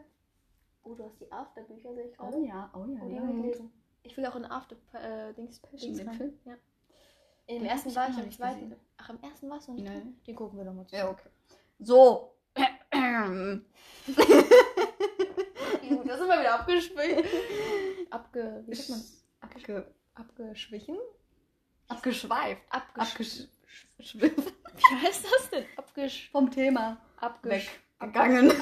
[0.82, 2.20] Oh, du hast die Afterbücher, sehe ich.
[2.20, 3.00] Oh ja, oh ja.
[3.04, 3.70] Oh, ja, ich gut.
[4.02, 6.14] Ich will auch in After äh, Dings, Passion, den.
[6.14, 6.40] Film?
[6.46, 6.54] Ja.
[7.46, 8.62] Im Den ersten ich war ich, noch im nicht zweiten.
[8.62, 8.80] gesehen.
[8.98, 10.20] Ach, im ersten warst du nicht Nein.
[10.26, 11.20] Den gucken wir nochmal Ja, zusammen.
[11.20, 11.30] okay.
[11.78, 12.34] So.
[16.06, 17.24] Da sind wir wieder abgeschwichen.
[18.10, 18.64] Abge...
[18.66, 19.04] Wie sagt man?
[19.42, 20.98] Abge Abgeschwichen?
[21.88, 22.62] abgeschweift.
[22.70, 23.48] Abgesch...
[23.98, 24.54] Abgeschwiffen.
[24.76, 25.66] Wie heißt das denn?
[25.78, 26.30] Abgesch...
[26.32, 26.98] Vom Thema.
[27.18, 27.70] Abgesch...
[28.00, 28.52] Weggegangen.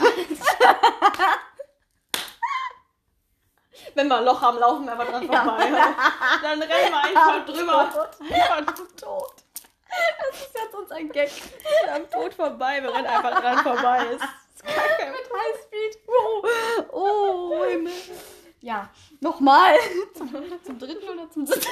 [3.95, 5.43] Wenn wir ein Loch haben, laufen wir einfach dran Ja.
[5.43, 5.69] vorbei.
[6.41, 8.09] Dann rennen wir einfach drüber.
[8.19, 9.33] Einfach tot.
[10.19, 11.31] Das ist jetzt uns ein Gag.
[11.93, 12.81] am Tod vorbei.
[12.83, 14.05] Wir rennen einfach dran vorbei.
[14.05, 15.11] Das ist kacke.
[15.11, 15.99] Mit Highspeed.
[16.07, 16.43] Oh,
[16.91, 17.91] oh Himmel.
[18.67, 18.89] Ja,
[19.21, 19.75] nochmal.
[20.13, 21.61] Zum, zum dritten oder zum dritten?
[21.61, 21.71] zum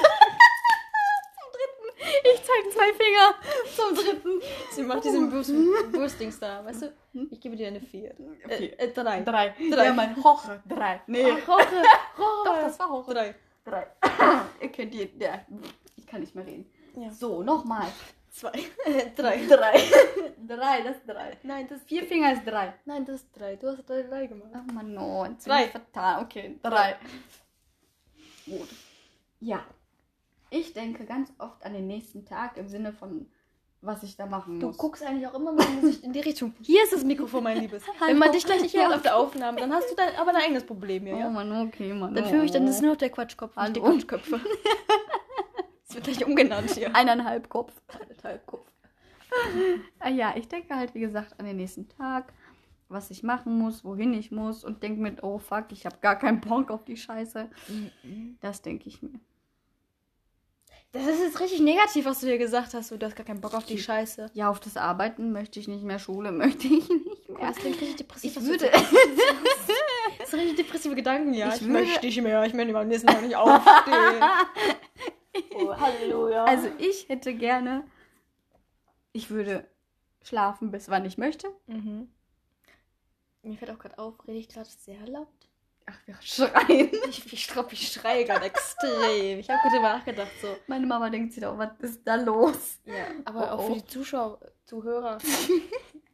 [1.51, 1.89] dritten.
[2.23, 3.35] Ich zeige zwei Finger.
[3.75, 4.41] Zum dritten.
[4.71, 6.93] Sie macht diesen Wurstdings da, weißt du?
[7.31, 8.15] Ich gebe dir eine 4.
[8.47, 8.79] Vier.
[8.79, 9.19] Äh, äh, drei.
[9.23, 9.53] Drei.
[9.69, 9.85] Drei.
[9.87, 10.63] Ja, mein Hoche.
[10.69, 11.01] Drei.
[11.07, 11.25] Nee.
[11.31, 11.83] Ach, Roche,
[12.17, 12.45] Roche.
[12.45, 13.13] Doch, das war Hoche.
[13.13, 13.35] Drei.
[13.65, 13.87] Drei.
[14.61, 15.11] Ihr kennt die.
[15.19, 15.41] Ja.
[15.97, 16.71] Ich kann nicht mehr reden.
[16.95, 17.11] Ja.
[17.11, 17.87] So, nochmal.
[18.35, 18.51] Zwei.
[19.15, 19.45] drei.
[19.47, 19.77] Drei.
[20.47, 21.37] drei, das ist drei.
[21.43, 22.73] Nein, das Vier Finger ist drei.
[22.83, 23.55] Nein, das ist drei.
[23.55, 24.49] Du hast drei, drei gemacht.
[24.53, 25.25] Ach man, no.
[25.45, 25.63] Drei.
[25.65, 26.21] ich Fatal.
[26.21, 26.97] Okay, drei.
[28.45, 28.67] Gut.
[29.39, 29.63] Ja.
[30.49, 33.25] Ich denke ganz oft an den nächsten Tag im Sinne von,
[33.79, 34.77] was ich da machen Du muss.
[34.77, 36.53] guckst eigentlich auch immer mit dem Gesicht in die Richtung.
[36.61, 37.83] Hier ist das Mikrofon, mein Liebes.
[38.05, 40.41] Wenn man dich gleich nicht hört auf der Aufnahme, dann hast du dann aber dein
[40.41, 41.29] eigenes Problem hier, Oh ja?
[41.29, 42.13] Mann, okay, Mann.
[42.13, 43.93] Dann führe ich, dann ist es nur noch der Quatschkopf, nicht die Hallo.
[45.87, 45.93] Quatschköpfe.
[45.95, 46.89] wird gleich umgenannt hier.
[46.95, 47.73] Eineinhalb Kopf.
[47.87, 48.67] Eineinhalb Kopf.
[49.99, 52.31] Ah ja, ich denke halt, wie gesagt, an den nächsten Tag,
[52.87, 56.17] was ich machen muss, wohin ich muss und denke mir, oh fuck, ich habe gar
[56.17, 57.49] keinen Bock auf die Scheiße.
[58.41, 59.19] Das denke ich mir.
[60.91, 62.89] Das ist jetzt richtig negativ, was du hier gesagt hast.
[62.91, 64.29] Du hast gar keinen Bock auf die Scheiße.
[64.33, 67.39] Ja, auf das Arbeiten möchte ich nicht mehr, Schule möchte ich nicht mehr.
[67.47, 68.37] Das klingt richtig depressiv.
[68.37, 68.71] Ich würde.
[70.17, 71.49] Das sind richtig depressive Gedanken, ja.
[71.49, 72.43] Ich Ich, würde- möchte nicht mehr.
[72.45, 74.23] Ich möchte am nächsten Tag nicht aufstehen.
[75.55, 76.45] Oh, Halleluja.
[76.45, 77.83] also ich hätte gerne,
[79.13, 79.65] ich würde
[80.23, 81.47] schlafen bis wann ich möchte.
[81.67, 82.09] Mhm.
[83.43, 85.27] Mir fällt auch gerade auf, rede ich gerade sehr laut?
[85.87, 86.89] Ach, wir schreien.
[87.09, 89.37] Ich, ich, glaub, ich schreie gerade extrem.
[89.39, 90.47] Ich habe gerade drüber nachgedacht, so.
[90.65, 92.79] Meine Mama denkt sich doch, was ist da los?
[92.85, 93.67] Ja, aber Oh, auch oh.
[93.67, 95.19] für die Zuschauer, Zuhörer.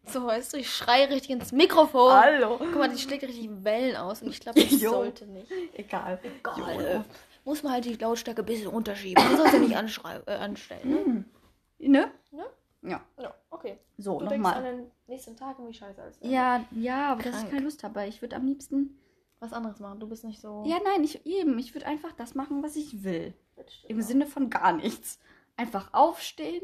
[0.05, 2.11] so, weißt du, ich schreie richtig ins Mikrofon.
[2.11, 2.57] Hallo.
[2.57, 4.91] Guck mal, die schlägt richtig Wellen aus und ich glaube, Jo.
[4.91, 5.49] sollte nicht.
[5.73, 6.19] Egal.
[6.21, 7.05] Egal.
[7.43, 9.23] Muss man halt die Lautstärke ein bisschen unterschieben.
[9.23, 11.89] Man soll es ja nicht äh, anstellen, ne?
[11.89, 12.11] Ne?
[12.31, 12.45] Ne?
[12.83, 13.01] Ja.
[13.19, 13.77] Ja, okay.
[13.97, 14.75] So, Du denkst an nochmal.
[14.77, 16.23] den nächsten Tag und wie scheiße ist.
[16.23, 18.05] Ja, ja, aber dass ich keine Lust habe.
[18.07, 18.97] Ich würde am liebsten.
[19.39, 19.99] Was anderes machen.
[19.99, 20.63] Du bist nicht so.
[20.67, 21.57] Ja, nein, ich eben.
[21.57, 23.33] Ich würde einfach das machen, was ich will.
[23.55, 24.03] Das Im auch.
[24.03, 25.19] Sinne von gar nichts.
[25.57, 26.61] Einfach aufstehen,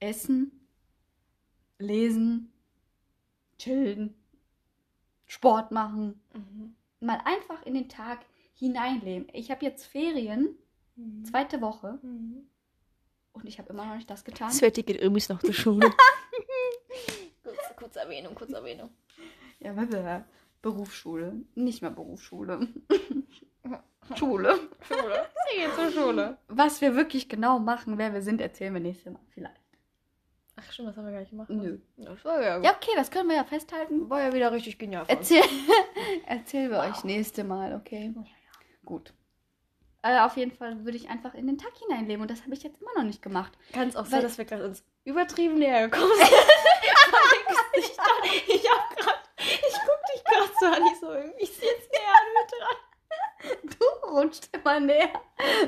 [0.00, 0.66] essen,
[1.78, 2.50] lesen,
[3.58, 4.14] chillen,
[5.26, 6.20] Sport machen.
[6.34, 6.74] Mhm.
[7.00, 8.20] Mal einfach in den Tag
[8.54, 9.28] hineinleben.
[9.32, 10.56] Ich habe jetzt Ferien,
[10.96, 11.24] Mhm.
[11.24, 12.46] zweite Woche, Mhm.
[13.32, 14.50] und ich habe immer noch nicht das getan.
[14.52, 15.90] Sveti geht übrigens noch zur Schule.
[17.42, 18.90] kurz, kurz Erwähnung, kurz Erwähnung.
[19.60, 20.24] Ja, blablabla.
[20.62, 21.34] Berufsschule.
[21.54, 22.68] Nicht mehr Berufsschule.
[24.16, 24.58] Schule.
[24.86, 25.26] Schule.
[25.50, 26.38] Sie geht zur Schule.
[26.48, 29.20] Was wir wirklich genau machen, wer wir sind, erzählen wir nächstes Mal.
[29.30, 29.60] Vielleicht.
[30.56, 31.50] Ach stimmt, das haben wir gar nicht gemacht.
[31.50, 31.78] Nö.
[31.96, 34.08] Das war ja, Ja, okay, das können wir ja festhalten.
[34.08, 35.04] war ja wieder richtig genial.
[35.08, 35.42] Erzähl,
[36.26, 38.14] erzählen wir euch nächste Mal, okay?
[38.84, 39.14] Gut.
[40.02, 42.62] Äh, auf jeden Fall würde ich einfach in den Tag hineinleben und das habe ich
[42.62, 43.56] jetzt immer noch nicht gemacht.
[43.72, 46.28] Kann es auch sein, dass wir gerade uns übertrieben näher gekommen sind.
[47.78, 47.96] ich
[48.48, 52.32] ich hab grad, ich guck dich gerade so an, ich so irgendwie jetzt näher an
[52.34, 52.76] mir dran.
[53.78, 55.20] Du rutscht immer näher.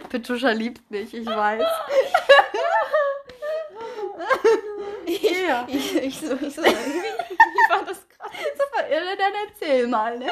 [0.08, 1.62] Petruscha liebt mich, ich weiß.
[5.46, 5.64] ja.
[5.68, 8.34] Ich, ich so, ich so, irgendwie, wie war das gerade?
[8.54, 10.30] Super irre, dann erzähl mal, ne?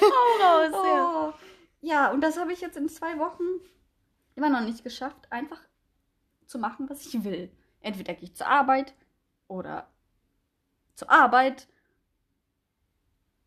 [0.00, 0.72] Hau raus.
[0.72, 0.86] Oh.
[0.86, 1.34] Ja,
[2.12, 3.42] und das habe ich jetzt in zwei Wochen
[4.34, 5.60] immer noch nicht geschafft, einfach
[6.46, 7.50] zu machen, was ich will.
[7.80, 8.94] Entweder gehe ich zur Arbeit
[9.48, 9.88] oder
[10.94, 11.68] zur Arbeit.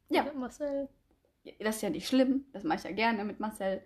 [0.09, 0.31] Ja.
[0.33, 0.89] Marcel.
[1.59, 3.83] Das ist ja nicht schlimm, das mache ich ja gerne mit Marcel.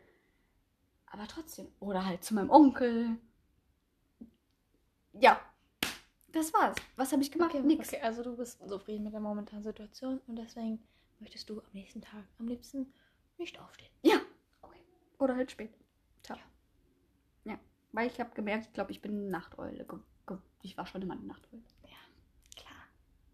[1.07, 1.67] Aber trotzdem.
[1.79, 3.17] Oder halt zu meinem Onkel.
[5.13, 5.39] Ja.
[6.31, 6.75] Das war's.
[6.95, 7.53] Was habe ich gemacht?
[7.53, 7.89] Okay, Nix.
[7.89, 10.79] okay, also du bist zufrieden mit der momentanen Situation und deswegen
[11.19, 12.93] möchtest du am nächsten Tag am liebsten
[13.37, 13.89] nicht aufstehen.
[14.03, 14.19] Ja.
[15.19, 15.73] Oder halt spät.
[16.23, 16.37] Ciao.
[17.45, 17.59] Ja.
[17.91, 19.85] Weil ich habe gemerkt, ich glaube, ich bin eine Nachteule.
[20.61, 21.61] Ich war schon immer eine Nachteule.
[22.55, 22.73] Klar.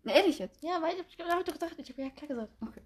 [0.03, 0.61] Na, ehrlich jetzt.
[0.61, 2.53] Ja, weil ich habe hab doch gesagt, ich habe ja klar gesagt.
[2.61, 2.81] Okay.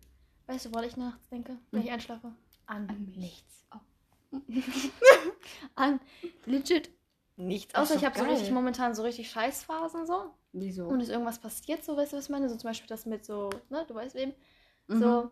[0.48, 1.88] Weißt du, woran ich nachts denke, wenn Hm.
[1.88, 2.34] ich einschlafe?
[2.66, 3.66] An, An nichts.
[3.74, 3.80] Oh.
[5.76, 6.00] An
[6.46, 6.90] legit
[7.36, 7.76] nichts.
[7.76, 10.34] Außer ich habe so richtig momentan so richtig Scheißphasen so.
[10.52, 10.88] Wieso?
[10.88, 12.50] Und ist irgendwas passiert, so weißt du, was ich meine?
[12.50, 14.34] So zum Beispiel das mit so, ne, du weißt wem.
[14.88, 15.00] Mhm.
[15.00, 15.32] So,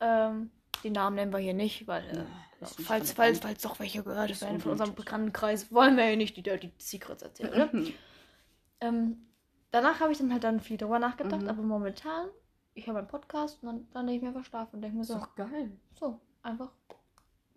[0.00, 0.50] ähm,
[0.84, 4.02] die Namen nennen wir hier nicht, weil, äh, Ja, ist falls, falls, falls doch welche
[4.02, 5.04] gehört Ist werden von unserem unnötig.
[5.04, 7.68] Bekanntenkreis, wollen wir hier nicht die Dirty Secrets erzählen?
[7.72, 7.92] Mhm.
[8.80, 9.28] Ähm,
[9.70, 11.48] danach habe ich dann halt dann viel drüber nachgedacht, Mhm.
[11.48, 12.28] aber momentan,
[12.74, 15.02] ich höre meinen Podcast und dann, dann lege ich mir einfach schlafen und denke mir
[15.02, 15.70] Ist so, doch geil.
[15.94, 16.72] so, einfach,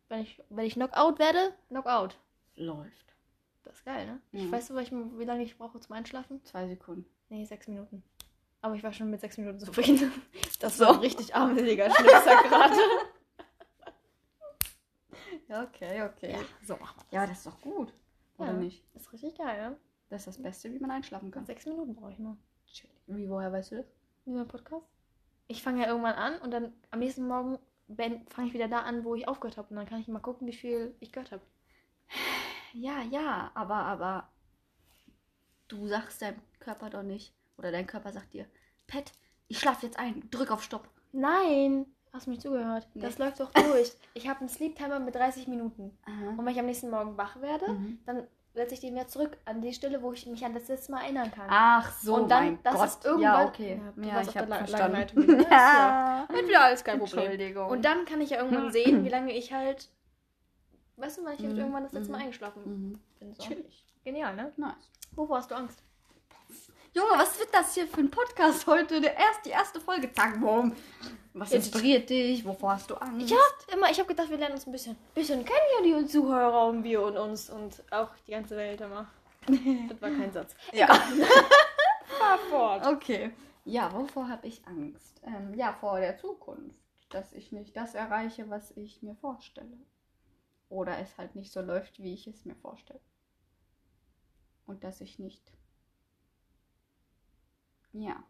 [0.07, 2.15] wenn ich, wenn ich Knockout werde, Knockout.
[2.57, 3.15] Läuft.
[3.63, 4.19] Das ist geil, ne?
[4.33, 4.39] Mhm.
[4.45, 6.43] Ich weiß, wie lange ich brauche zum Einschlafen?
[6.45, 7.05] Zwei Sekunden.
[7.29, 8.03] Nee, sechs Minuten.
[8.65, 10.11] Aber ich war schon mit sechs Minuten zufrieden.
[10.59, 10.85] Das So.
[10.85, 12.75] war ein richtig armseliger Schnipser gerade.
[15.47, 16.31] Ja, okay, okay.
[16.31, 16.45] Ja, Ja.
[16.63, 17.93] so machen ja, das ist doch gut.
[18.37, 18.57] Oder Ja.
[18.57, 18.83] nicht?
[18.93, 19.77] Das ist richtig geil, ne?
[20.09, 21.45] Das ist das Beste, wie man einschlafen kann.
[21.45, 22.37] Sechs Minuten brauche ich nur.
[22.65, 22.95] Chillig.
[23.05, 23.85] Wie, woher weißt du das?
[24.25, 24.87] Wie mein Podcast.
[25.47, 27.59] Ich fange ja irgendwann an und dann am nächsten Morgen
[28.29, 29.67] fange ich wieder da an, wo ich aufgehört habe.
[29.69, 31.43] Und dann kann ich mal gucken, wie viel ich gehört habe.
[32.73, 34.29] Ja, ja, aber, aber
[35.67, 38.45] du sagst deinem Körper doch nicht, oder dein Körper sagt dir,
[38.87, 39.11] Pet,
[39.47, 40.89] ich schlafe jetzt ein, drück auf Stopp.
[41.11, 41.85] Nein!
[42.13, 42.87] Hast du mich zugehört?
[42.93, 43.01] Nee.
[43.01, 43.91] Das läuft doch durch.
[44.13, 45.97] Ich habe einen Sleep Timer mit 30 Minuten.
[46.05, 46.29] Aha.
[46.37, 47.99] Und wenn ich am nächsten Morgen wach werde, Mhm.
[48.05, 50.93] dann setze ich den wieder zurück an die Stelle, wo ich mich an das letzte
[50.93, 51.47] Mal erinnern kann.
[51.49, 52.85] Ach so, Und dann, mein das Gott.
[52.87, 53.21] ist irgendwann.
[53.21, 53.81] Ja, okay.
[53.97, 54.97] Ja, Ja, ich habe verstanden.
[55.23, 55.37] wieder.
[55.39, 56.25] Ist ja.
[56.31, 57.19] Wird wieder alles kein Problem.
[57.19, 57.69] Entschuldigung.
[57.69, 59.89] Und dann kann ich ja irgendwann sehen, wie lange ich halt.
[60.95, 61.59] Weißt du, wann ich halt Mhm.
[61.59, 62.23] irgendwann das letzte Mal Mhm.
[62.23, 62.99] eingeschlafen Mhm.
[63.19, 63.33] bin?
[63.35, 63.43] So.
[63.43, 63.85] Chillig.
[64.05, 64.53] Genial, ne?
[64.55, 64.89] Nice.
[65.15, 65.83] Wovor hast du Angst?
[66.95, 69.01] Junge, was wird das hier für ein Podcast heute?
[69.01, 70.11] Der erst, die erste Folge.
[70.13, 70.73] Zack, boom.
[71.33, 72.45] Was Jetzt- inspiriert dich?
[72.45, 73.29] Wovor hast du Angst?
[73.29, 76.07] Ich hab immer, ich habe gedacht, wir lernen uns ein bisschen, bisschen kennen hier, die
[76.07, 79.07] Zuhörer und wir und uns und auch die ganze Welt immer.
[79.89, 80.55] Das war kein Satz.
[80.71, 80.87] Ja.
[82.17, 82.87] Fahr fort.
[82.87, 83.31] Okay.
[83.65, 85.21] Ja, wovor habe ich Angst?
[85.23, 86.75] Ähm, ja, vor der Zukunft.
[87.09, 89.77] Dass ich nicht das erreiche, was ich mir vorstelle.
[90.69, 93.01] Oder es halt nicht so läuft, wie ich es mir vorstelle.
[94.65, 95.51] Und dass ich nicht.
[97.95, 98.23] Ja.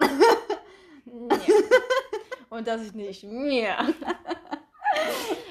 [0.00, 0.08] Ja.
[2.50, 3.88] Und dass ich nicht mehr.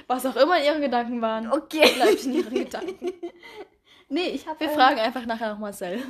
[0.07, 1.93] Was auch immer ihre Gedanken waren, Okay.
[1.95, 3.11] bleibt in ihren Gedanken.
[4.09, 4.59] Nee, ich habe.
[4.59, 5.99] Wir fragen einfach nachher noch Marcel.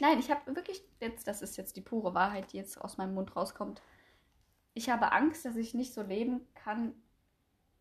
[0.00, 3.14] Nein, ich habe wirklich, jetzt, das ist jetzt die pure Wahrheit, die jetzt aus meinem
[3.14, 3.80] Mund rauskommt.
[4.74, 6.94] Ich habe Angst, dass ich nicht so leben kann,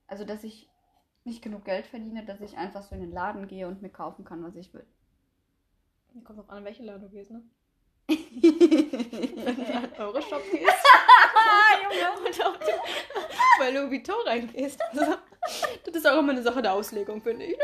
[0.08, 0.70] also dass ich
[1.24, 4.24] nicht genug Geld verdiene, dass ich einfach so in den Laden gehe und mir kaufen
[4.24, 4.86] kann, was ich will.
[6.24, 7.44] Kommt auch an, welche Laden du gehst, ne?
[8.08, 10.74] Wenn du in einen Euro-Shop gehst.
[11.84, 12.28] Junge.
[12.28, 12.56] Und auch
[13.60, 14.80] bei Louis Vuitton reingehst.
[14.92, 15.16] Also,
[15.86, 17.64] das ist auch immer eine Sache der Auslegung, finde ich, ne?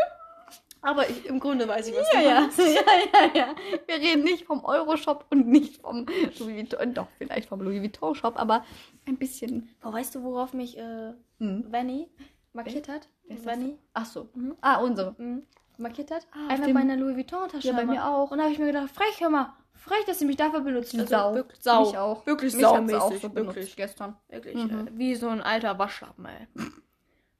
[0.84, 2.58] Aber ich, im Grunde weiß ich, was du Ja, ja, meinst.
[2.60, 3.56] ja, ja, ja.
[3.86, 6.06] Wir reden nicht vom Euro-Shop und nicht vom
[6.40, 8.66] Louis Vuitton, doch vielleicht vom Louis Vuitton-Shop, aber
[9.06, 9.70] ein bisschen.
[9.84, 11.72] Oh, weißt du, worauf mich äh, Hm.
[11.72, 12.10] Vanny
[12.54, 13.08] markiert hat?
[13.28, 14.28] Vanny Ach so.
[14.34, 14.56] Mhm.
[14.62, 15.14] Ah, unsere.
[15.20, 15.46] mhm.
[15.82, 16.28] Markiert hat?
[16.32, 17.68] Ah, Einmal bei einer Louis Vuitton-Tasche.
[17.68, 18.32] Ja, bei mir auch.
[18.32, 20.94] Und da habe ich mir gedacht, frech, hör mal, frech, dass sie mich dafür benutzt.
[20.94, 21.34] Also, Sau.
[21.36, 21.86] Wirklich, sau.
[21.86, 22.26] Mich auch.
[22.26, 23.02] Wirklich Mich saumäßig.
[23.02, 23.76] auch so wirklich.
[23.76, 24.16] gestern.
[24.30, 24.88] Wirklich, Mhm.
[24.88, 26.48] äh, wie so ein alter Waschlappen, ey.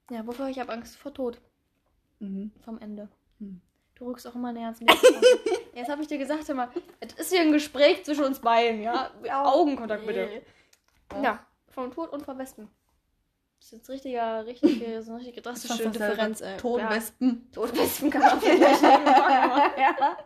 [0.10, 1.40] Ja, wovor ich habe Angst vor Tod.
[2.20, 2.52] Mhm.
[2.66, 3.08] Vom Ende.
[3.40, 3.62] Hm.
[3.96, 5.22] Du rückst auch immer näher ans Mikrofon.
[5.76, 6.70] Jetzt habe ich dir gesagt, hör mal,
[7.00, 9.12] es ist hier ein Gespräch zwischen uns beiden, ja?
[9.44, 10.42] Augenkontakt bitte.
[11.22, 12.68] Ja, vom Tod und vom Wespen.
[13.62, 16.00] Das ist jetzt richtiger, richtig, so eine richtig drastische dasselbe.
[16.00, 16.58] Differenz, ey.
[16.58, 17.44] Todwespen.
[17.46, 19.08] Ja, Todwespen kann man vielleicht nehmen.
[19.08, 20.18] aber- ja.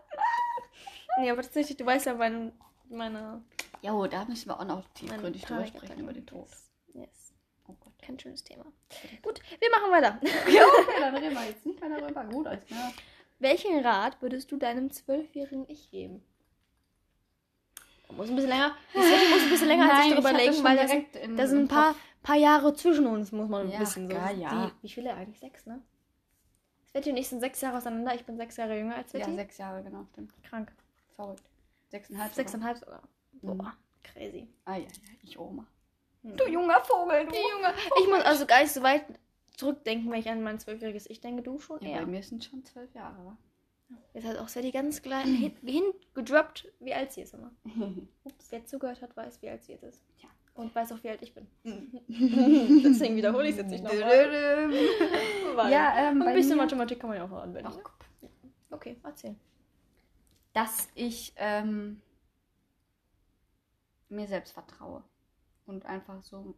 [1.20, 2.54] Nee, aber tatsächlich, du weißt ja, meine,
[2.90, 3.44] meine,
[3.82, 6.48] Ja, oh, da müssen wir auch noch tiefgründig drüber sprechen über den Tod.
[6.94, 7.34] Yes.
[7.68, 7.92] Oh Gott.
[8.02, 8.66] Kein schönes Thema.
[9.22, 10.18] Gut, wir machen weiter.
[10.50, 12.24] Ja, okay, dann reden wir jetzt nicht mehr darüber.
[12.24, 12.94] Gut, alles klar.
[13.40, 16.24] Welchen Rat würdest du deinem zwölfjährigen Ich geben?
[18.12, 18.78] Muss ein bisschen länger.
[18.94, 20.88] Ich muss ein bisschen länger als ich Nein, darüber ich hatte denken, schon weil da
[20.88, 21.96] sind, da ein paar.
[22.26, 24.10] Paar Jahre zwischen uns, muss man Ja, wissen.
[24.10, 24.16] So.
[24.16, 24.68] gar ja.
[24.68, 25.40] Die, wie viele eigentlich?
[25.40, 25.82] Sechs, ne?
[26.92, 28.16] Sveti und ich sind sechs Jahre auseinander.
[28.16, 29.36] Ich bin sechs Jahre jünger als Ja, Sveti.
[29.36, 30.32] sechs Jahre, genau, stimmt.
[30.44, 30.72] Krank.
[31.16, 31.44] Verrückt.
[31.90, 32.34] Sechseinhalb.
[32.34, 33.02] Sechseinhalb sogar.
[33.42, 33.58] Mhm.
[33.58, 33.74] Boah,
[34.04, 34.48] crazy.
[34.66, 34.88] Ah, ja, ja,
[35.22, 35.66] ich Oma.
[36.24, 36.36] Hm.
[36.38, 37.32] Du junger Vogel, du.
[37.32, 37.74] Die Junge.
[38.02, 39.06] Ich muss also gar nicht so weit
[39.56, 41.44] zurückdenken, wenn ich an mein zwölfjähriges Ich denke.
[41.44, 42.00] Du schon Ja, eher.
[42.00, 43.38] bei mir sind schon zwölf Jahre, wa?
[44.14, 47.52] Jetzt hat auch Sveti ganz klein hin, hingedroppt, wie alt sie ist immer.
[48.24, 48.48] Ups.
[48.52, 50.04] Wer zugehört hat, weiß, wie alt sie jetzt ist.
[50.24, 50.30] Ja.
[50.56, 51.48] Und weiß auch, wie alt ich bin.
[52.08, 54.02] Deswegen wiederhole ich es jetzt nicht nochmal.
[55.72, 57.70] Ja, ähm, ein bisschen Mathematik kann man ja auch noch anwenden.
[57.72, 58.30] Ach, ne?
[58.72, 59.36] Okay, erzähl.
[60.54, 62.02] dass ich ähm,
[64.10, 65.04] mir selbst vertraue
[65.66, 66.56] und einfach so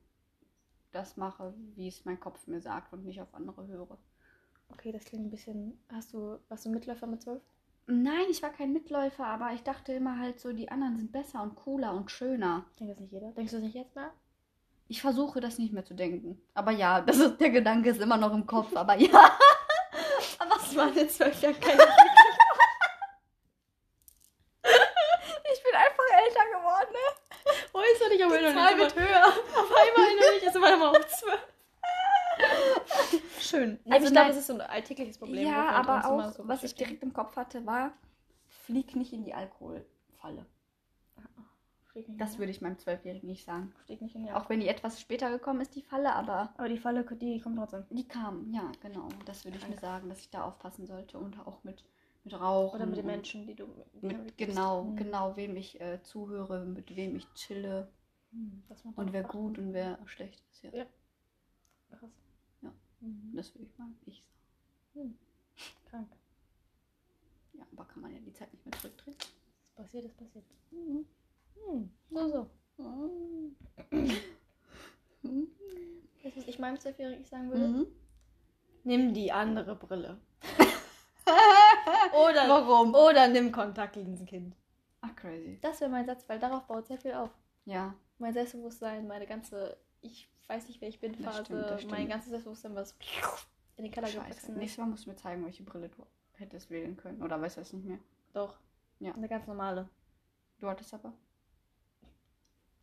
[0.92, 3.98] das mache, wie es mein Kopf mir sagt und nicht auf andere höre.
[4.70, 5.80] Okay, das klingt ein bisschen.
[5.90, 6.40] Hast du.
[6.50, 7.42] Warst du Mitläufer mit zwölf?
[7.90, 11.42] Nein, ich war kein Mitläufer, aber ich dachte immer halt so, die anderen sind besser
[11.42, 12.66] und cooler und schöner.
[12.80, 13.32] Denkt das nicht jeder?
[13.32, 14.12] Denkst du das nicht jetzt mehr?
[14.90, 16.42] Ich versuche das nicht mehr zu denken.
[16.54, 19.10] Aber ja, das ist, der Gedanke ist immer noch im Kopf, aber ja.
[20.40, 21.82] Aber was war denn zwölf Jahre keine
[25.54, 27.54] Ich bin einfach älter geworden, ne?
[27.74, 28.96] Äußerlich, aber Die noch Zahl nicht.
[28.96, 29.26] wird höher.
[29.26, 30.44] Auf einmal noch nicht.
[30.44, 31.40] Ist immer noch mal auf zwölf.
[33.40, 33.80] Schön.
[33.86, 35.48] Also Also ich glaube, das ist so ein alltägliches Problem.
[35.48, 37.92] Ja, aber auch, so was ich direkt im Kopf hatte, war,
[38.66, 40.46] flieg nicht in die Alkoholfalle.
[41.96, 43.74] Nicht Das würde ich meinem Zwölfjährigen nicht sagen.
[43.90, 44.34] nicht.
[44.34, 47.58] Auch wenn die etwas später gekommen ist, die Falle, aber Aber die Falle, die kommt
[47.58, 47.86] trotzdem.
[47.90, 49.08] die kam, ja, genau.
[49.26, 51.84] Das würde ich mir sagen, dass ich da aufpassen sollte und auch mit,
[52.24, 52.78] mit Rauchen.
[52.78, 53.68] Oder mit den Menschen, die du.
[54.02, 54.38] Mit, bist.
[54.38, 54.98] genau, Hm.
[54.98, 57.88] genau, wem ich äh, zuhöre, mit wem ich chille
[58.32, 58.64] Hm,
[58.96, 60.64] und wer gut und wer schlecht ist.
[60.64, 60.86] Ja, Ja.
[61.90, 62.27] Krass.
[63.00, 63.36] Mhm.
[63.36, 64.24] das würde ich mal ich
[64.94, 65.18] sagen.
[65.90, 66.10] Krank.
[67.54, 69.18] Ja, aber kann man ja die Zeit nicht mehr zurückdrehen.
[69.18, 70.46] Das passiert, das passiert.
[70.72, 71.06] Mhm.
[71.66, 71.90] Hm.
[72.12, 72.84] So, so.
[75.24, 75.48] Mhm.
[76.24, 77.68] Weißt du, was ich meinem Zwölfjährigen sagen würde?
[77.68, 77.88] Mhm.
[78.84, 80.18] Nimm die andere Brille.
[82.14, 82.94] Oder, Warum?
[82.96, 84.56] oder nimm Kontaktlinsenkind.
[85.02, 85.60] Ach, crazy.
[85.62, 87.30] Das wäre mein Satz, weil darauf baut sehr viel auf.
[87.66, 91.84] Ja, Mein Selbstbewusstsein, meine ganze, ich weiß nicht, wer ich bin, Das Phase, stimmt, das
[91.86, 92.10] mein stimmt.
[92.10, 92.96] ganzes Selbstbewusstsein, was
[93.76, 94.58] in den Keller gewachsen.
[94.58, 97.22] Nächstes Mal musst du mir zeigen, welche Brille du hättest wählen können.
[97.22, 98.00] Oder weißt du es nicht mehr?
[98.34, 98.56] Doch.
[99.00, 99.14] Ja.
[99.14, 99.90] Eine ganz normale.
[100.60, 101.14] Du hattest aber.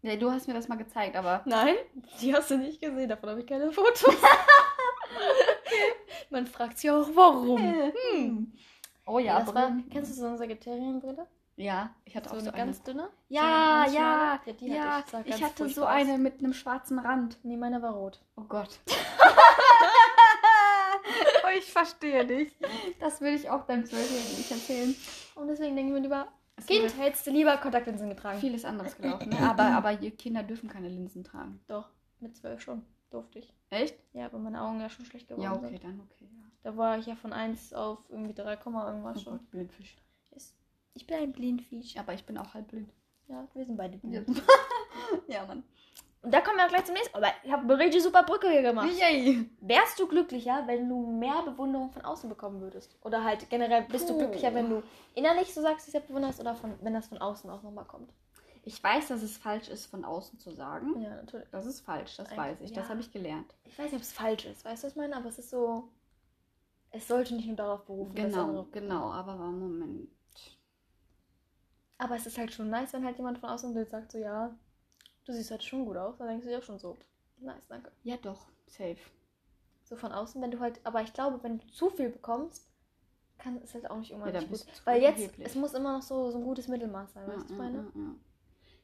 [0.03, 1.43] Nee, du hast mir das mal gezeigt, aber.
[1.47, 1.77] Nein,
[2.21, 4.05] die hast du nicht gesehen, davon habe ich keine Fotos.
[6.31, 7.59] Man fragt sich auch, warum.
[7.59, 8.53] Hm.
[9.07, 9.89] Oh ja, das war, Brillen.
[9.91, 11.27] kennst du so eine Sekretärinnenbrille?
[11.57, 12.85] Ja, ich hatte So auch eine so ganz eine.
[12.85, 13.09] dünne?
[13.29, 14.41] Ja, so eine ja?
[14.45, 14.83] Ja, die ja.
[14.99, 15.35] hatte ich.
[15.37, 16.19] Ich hatte so furchtbar eine aus.
[16.19, 17.39] mit einem schwarzen Rand.
[17.45, 18.21] Nee, meine war rot.
[18.37, 18.81] Oh Gott.
[21.45, 22.57] oh, ich verstehe dich.
[23.01, 24.95] Das würde ich auch deinem Zwölfjährigen nicht erzählen.
[25.37, 28.39] Und deswegen denke ich mir lieber, Es Kind, hättest du lieber Kontaktlinsen getragen.
[28.41, 29.29] vieles anderes gelaufen.
[29.29, 29.39] Ne?
[29.49, 31.61] Aber, aber Kinder dürfen keine Linsen tragen.
[31.69, 31.89] Doch,
[32.21, 32.85] mit zwölf schon.
[33.11, 33.53] Durfte ich.
[33.71, 33.97] Echt?
[34.13, 35.85] Ja, weil meine Augen ja schon schlecht geworden Ja, okay, sind.
[35.85, 36.25] dann okay.
[36.33, 36.43] Ja.
[36.65, 39.33] Da war ich ja von 1 auf irgendwie 3, irgendwas Oh schon.
[39.39, 39.97] Gott, Blindfisch.
[40.95, 41.97] Ich bin ein Blindfisch.
[41.97, 42.91] Aber ich bin auch halb blind.
[43.29, 44.43] Ja, wir sind beide blind.
[45.29, 45.65] ja, Mann.
[46.23, 47.15] Und da kommen wir auch gleich zum nächsten.
[47.15, 48.89] Aber ich habe eine richtig super Brücke hier gemacht.
[48.99, 49.51] Yay.
[49.61, 52.97] Wärst du glücklicher, wenn du mehr Bewunderung von außen bekommen würdest?
[53.03, 54.21] Oder halt generell bist du Puh.
[54.21, 54.83] glücklicher, wenn du
[55.15, 58.11] innerlich so sagst, dich selbst bewunderst oder von, wenn das von außen auch nochmal kommt?
[58.67, 60.99] Ich weiß, dass es falsch ist, von außen zu sagen.
[61.03, 61.49] Ja, natürlich.
[61.51, 62.73] Das ist falsch, das Eigentlich, weiß ich.
[62.73, 62.91] Das ja.
[62.91, 63.55] habe ich gelernt.
[63.65, 65.15] Ich weiß nicht, ob es falsch ist, weißt du, was ich meine?
[65.15, 65.91] Aber es ist so.
[66.91, 69.13] Es sollte nicht nur darauf berufen, dass Genau, genau.
[69.13, 70.09] Aber Moment.
[71.99, 74.57] Aber es ist halt schon nice, wenn halt jemand von außen Bild sagt, so ja,
[75.27, 76.19] du siehst halt schon gut aus.
[76.19, 76.97] Dann denkst du dir auch schon so,
[77.39, 77.93] nice, danke.
[78.05, 78.47] Ja, doch.
[78.67, 78.99] Safe.
[79.85, 82.69] So von außen, wenn du halt, aber ich glaube, wenn du zu viel bekommst,
[83.39, 84.61] kann es halt auch nicht immer Ja, gut.
[84.85, 85.49] Weil jetzt, überheblich.
[85.49, 87.79] es muss immer noch so, so ein gutes Mittelmaß sein, Ja, weißt du, ja, meine?
[87.79, 88.15] ja, ja.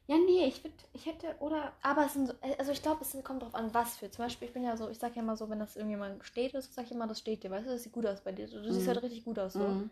[0.07, 1.73] ja, nee, ich würde, ich hätte, oder.
[1.81, 4.09] Aber es sind so, also ich glaube, es kommt drauf an, was für.
[4.11, 6.51] Zum Beispiel, ich bin ja so, ich sag ja immer so, wenn das irgendjemand steht,
[6.53, 8.47] so sag ich immer, das steht dir, weißt du, das sieht gut aus bei dir.
[8.47, 8.87] Du, du siehst Mhm.
[8.87, 9.59] halt richtig gut aus, so.
[9.59, 9.89] Mhm.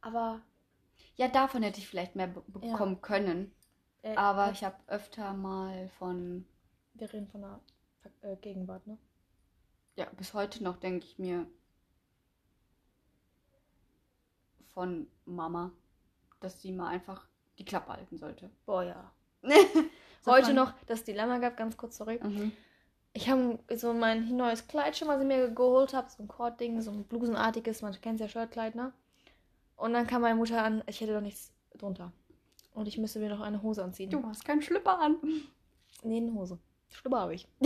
[0.00, 0.40] Aber,
[1.18, 2.72] Ja, davon hätte ich vielleicht mehr be Ja.
[2.72, 3.52] bekommen können.
[4.02, 6.46] äh, Aber äh, ich habe öfter mal von,
[6.94, 7.60] wir reden von der
[8.22, 8.96] äh, Gegenwart, ne?
[9.96, 11.46] ja, bis heute noch denke ich mir
[14.72, 15.72] von Mama,
[16.40, 17.26] dass sie mal einfach
[17.58, 18.48] die Klappe halten sollte.
[18.64, 19.12] Boah, ja.
[20.26, 22.22] Heute noch das Dilemma gab, ganz kurz zurück.
[22.22, 22.52] Mhm.
[23.12, 26.80] Ich habe so mein neues Kleid schon, was ich mir geholt habe, so ein Kordding,
[26.82, 28.92] so ein blusenartiges, man kennt ja Shirtkleid, ne?
[29.78, 32.12] Und dann kam meine Mutter an, ich hätte doch nichts drunter.
[32.74, 34.10] Und ich müsste mir noch eine Hose anziehen.
[34.10, 35.16] Du hast keinen Schlüpper an.
[36.02, 36.58] Nee, eine Hose.
[36.90, 37.46] Schlüpper habe ich.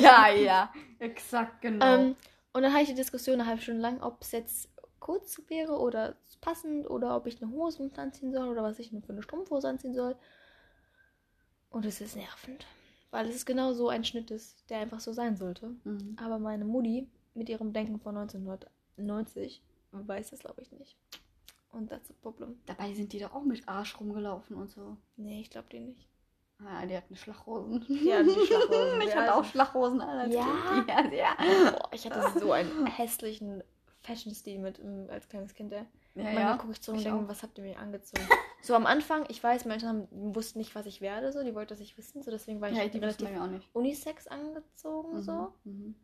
[0.00, 1.84] ja, ja, exakt, genau.
[1.84, 2.16] Ähm,
[2.52, 4.70] und dann hatte ich die Diskussion eine halbe Stunde lang, ob es jetzt
[5.00, 9.12] kurz wäre oder passend oder ob ich eine Hose anziehen soll oder was ich für
[9.12, 10.16] eine Strumpfhose anziehen soll.
[11.70, 12.66] Und es ist nervend,
[13.10, 15.74] weil es genau so ein Schnitt ist, der einfach so sein sollte.
[15.84, 16.16] mhm.
[16.22, 19.62] Aber meine Mutti mit ihrem Denken von 1990
[19.92, 20.96] weiß das, glaube ich, nicht.
[21.70, 22.58] Und das ist das Problem.
[22.66, 24.96] Dabei sind die doch auch mit Arsch rumgelaufen und so.
[25.16, 26.08] Nee, ich glaube die nicht.
[26.64, 27.84] Ah, die hatten Schlachhosen.
[27.88, 29.00] Die hatten die Schlachhosen.
[29.02, 30.84] ich Ja, hatte auch also- Schlachhosen an Ja?
[30.88, 31.36] Ja, ja.
[31.70, 33.62] Boah, ich hatte so einen hässlichen
[34.00, 35.72] Fashion-Stil mit ähm, als kleines Kind.
[35.72, 35.84] Ja,
[36.14, 36.56] Manchmal ja.
[36.56, 38.26] gucke ich zurück und denke, was habt ihr mir angezogen?
[38.62, 41.68] so am Anfang, ich weiß, meine Eltern wussten nicht, was ich werde, so, die wollten
[41.70, 43.48] das nicht wissen, so deswegen war ich Ja, die relativ ja.
[43.74, 45.52] Unisex angezogen, so.
[45.64, 45.94] Mhm.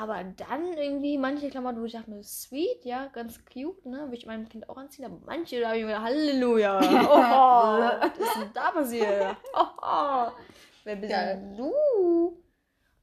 [0.00, 4.18] Aber dann irgendwie manche Klamotten, wo ich dachte mir, sweet, ja, ganz cute, ne, will
[4.18, 8.18] ich meinem Kind auch anziehen, aber manche, da habe ich mir gedacht, Halleluja, oh, was
[8.18, 9.36] ist denn da passiert?
[9.54, 10.30] Oh, oh.
[10.84, 11.72] Wer bist denn du?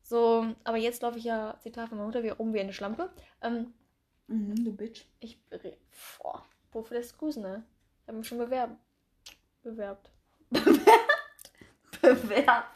[0.02, 3.12] So, aber jetzt laufe ich ja, Zitat von meiner Mutter, wie rum wie eine Schlampe.
[3.42, 3.74] Ähm,
[4.30, 5.06] Mhm, du Bitch.
[5.20, 5.40] ich,
[6.20, 7.64] boah, wofür lässt grüßen, ne?
[8.04, 8.78] Ich habe mich schon bewerben.
[9.64, 10.12] Bewerbt.
[10.52, 10.80] Bewerbt.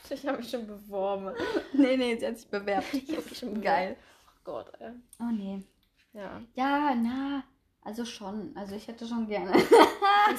[0.10, 1.34] Ich habe mich schon beworben.
[1.74, 2.94] Nee, nee, sie hat sich bewerbt.
[2.94, 3.64] Ich hab mich schon beworben.
[3.64, 3.98] Geil.
[4.28, 4.92] Oh Gott, ey.
[5.20, 5.64] Oh nee.
[6.14, 6.42] Ja.
[6.54, 7.44] Ja, na.
[7.82, 8.56] Also schon.
[8.56, 9.58] Also ich hätte schon gerne.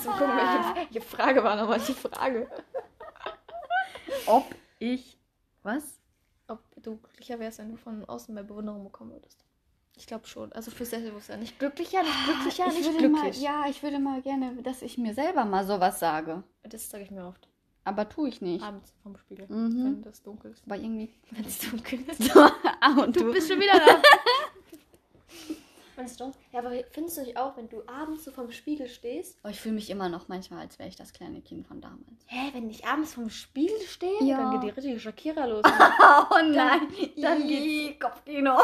[0.02, 2.50] So gucken, welche, welche Frage war nochmal die Frage?
[4.26, 5.18] Ob ich.
[5.62, 6.00] Was?
[6.48, 9.44] Ob du glücklicher wärst, wenn du von außen mehr Bewunderung bekommen würdest.
[9.96, 10.52] Ich glaube schon.
[10.52, 11.40] Also für Selbstbewusstsein.
[11.40, 13.36] Nicht glücklicher, nicht glücklicher, ich nicht glücklich.
[13.36, 16.42] Mal, ja, ich würde mal gerne, dass ich mir selber mal sowas sage.
[16.62, 17.48] Das sage ich mir oft.
[17.84, 18.62] Aber tue ich nicht.
[18.64, 19.46] Abends vom Spiegel.
[19.48, 19.84] Mhm.
[19.84, 20.62] Wenn das dunkel ist.
[20.66, 21.12] Aber irgendwie.
[21.30, 22.34] Wenn es dunkel ist.
[22.80, 24.00] ah, und Du bist schon wieder da.
[25.96, 28.88] Wenn es dunkel Ja, aber findest du nicht auch, wenn du abends so vom Spiegel
[28.88, 29.38] stehst?
[29.44, 32.24] Oh, ich fühle mich immer noch manchmal, als wäre ich das kleine Kind von damals.
[32.26, 34.38] Hä, wenn ich abends vom Spiegel stehe, Ja.
[34.38, 35.62] dann geht die richtige Shakira los.
[36.30, 36.88] Oh nein.
[37.16, 38.56] dann Ih, Kopfkino.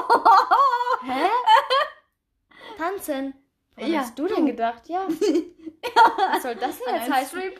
[1.04, 1.28] Hä?
[2.78, 3.34] Tanzen?
[3.76, 4.34] Woran Ja, hast du du.
[4.34, 4.88] denn gedacht?
[4.88, 5.06] Ja.
[6.32, 7.40] Was soll das denn jetzt heißen?
[7.40, 7.50] De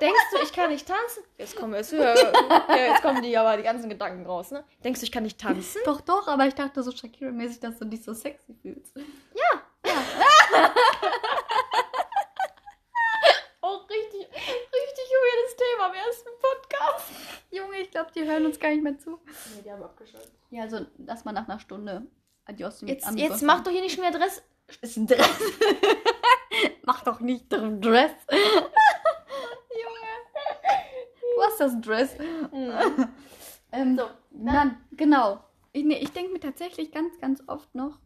[0.00, 1.22] denkst du, ich kann nicht tanzen?
[1.38, 2.14] Jetzt kommen, jetzt, ja,
[2.76, 4.64] jetzt kommen die aber die ganzen Gedanken raus, ne?
[4.84, 5.80] Denkst du, ich kann nicht tanzen?
[5.86, 8.92] Doch, doch, aber ich dachte so Shakira-mäßig, dass du dich so sexy fühlst.
[13.62, 17.10] Auch richtig, richtig weirdes Thema am ersten Podcast.
[17.50, 19.18] Junge, ich glaube, die hören uns gar nicht mehr zu.
[19.54, 20.32] Nee, die haben abgeschaltet.
[20.50, 22.06] Ja, also, lass mal nach einer Stunde
[22.44, 22.80] Adios.
[22.82, 24.42] Jetzt, jetzt mach doch hier nicht schon wieder Dress.
[24.80, 25.38] Ist ein Dress.
[26.84, 28.12] mach doch nicht drin Dress.
[28.30, 28.70] Junge.
[31.20, 32.16] Du hast das Dress.
[33.72, 35.40] Ähm, So, dann, genau.
[35.72, 37.98] Ich, nee, ich denke mir tatsächlich ganz, ganz oft noch,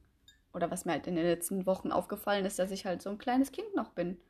[0.53, 3.19] oder was mir halt in den letzten Wochen aufgefallen ist, dass ich halt so ein
[3.19, 4.21] kleines Kind noch bin.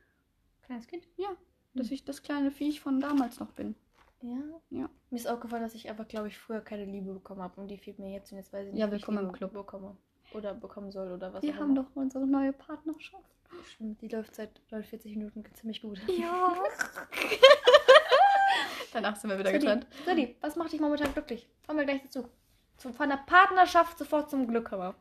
[0.63, 1.07] Kleines Kind?
[1.73, 3.75] Dass ich das kleine Viech von damals noch bin.
[4.21, 4.37] Ja.
[4.69, 4.89] Ja.
[5.09, 7.77] Mir ist aufgefallen, dass ich einfach, glaube ich, früher keine Liebe bekommen habe und die
[7.77, 9.53] fehlt mir jetzt und jetzt weiß ich nicht, Ja, wie ich willkommen im Liebe Club.
[9.53, 9.97] bekomme.
[10.33, 11.83] Oder bekommen soll oder was Wir auch haben immer.
[11.83, 13.23] doch unsere neue Partnerschaft.
[13.73, 15.99] Stimmt, die läuft seit 40 Minuten ziemlich gut.
[16.07, 16.55] Ja.
[18.93, 19.87] Danach sind wir wieder Sadi, getrennt.
[20.05, 21.47] Sadi, was macht dich momentan glücklich?
[21.65, 22.27] Kommen wir gleich dazu.
[22.77, 24.95] Von der Partnerschaft sofort zum Glück, aber.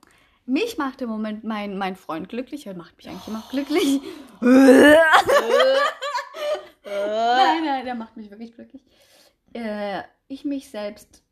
[0.46, 2.66] Mich macht im Moment mein, mein Freund glücklich.
[2.66, 4.00] Er macht mich eigentlich immer glücklich.
[6.84, 8.82] nein, nein, der macht mich wirklich glücklich.
[9.52, 11.22] Äh, ich mich selbst.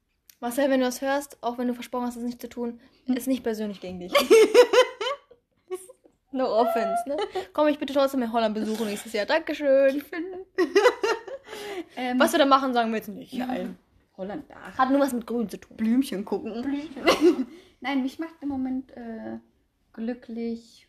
[0.40, 3.26] Marcel, wenn du das hörst, auch wenn du versprochen hast, es nicht zu tun, ist
[3.26, 4.12] nicht persönlich gegen dich.
[6.32, 7.16] no offense, ne?
[7.52, 9.26] Komm mich bitte trotzdem in Holland besuchen nächstes Jahr.
[9.26, 10.04] Dankeschön.
[11.96, 13.34] ähm, Was wir da machen, sagen wir jetzt nicht.
[13.34, 13.76] Nein.
[14.16, 15.76] Holland, ach, Hat nur was mit Grün zu tun.
[15.76, 16.64] Blümchen gucken.
[17.80, 19.38] Nein, mich macht im Moment äh,
[19.92, 20.88] glücklich,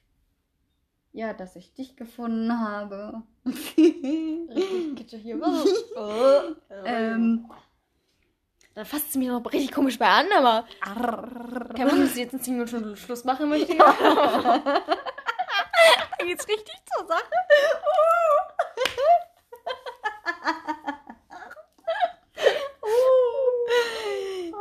[1.11, 3.23] ja, dass ich dich gefunden habe.
[3.45, 5.39] Richtig hier.
[6.85, 7.49] ähm,
[8.75, 12.33] Dann fasst sie mich noch richtig komisch bei an, aber kein Wunder, dass sie jetzt
[12.33, 13.75] in 10 Minuten Schluss machen möchte.
[13.77, 14.83] da
[16.19, 17.23] geht's richtig zur Sache.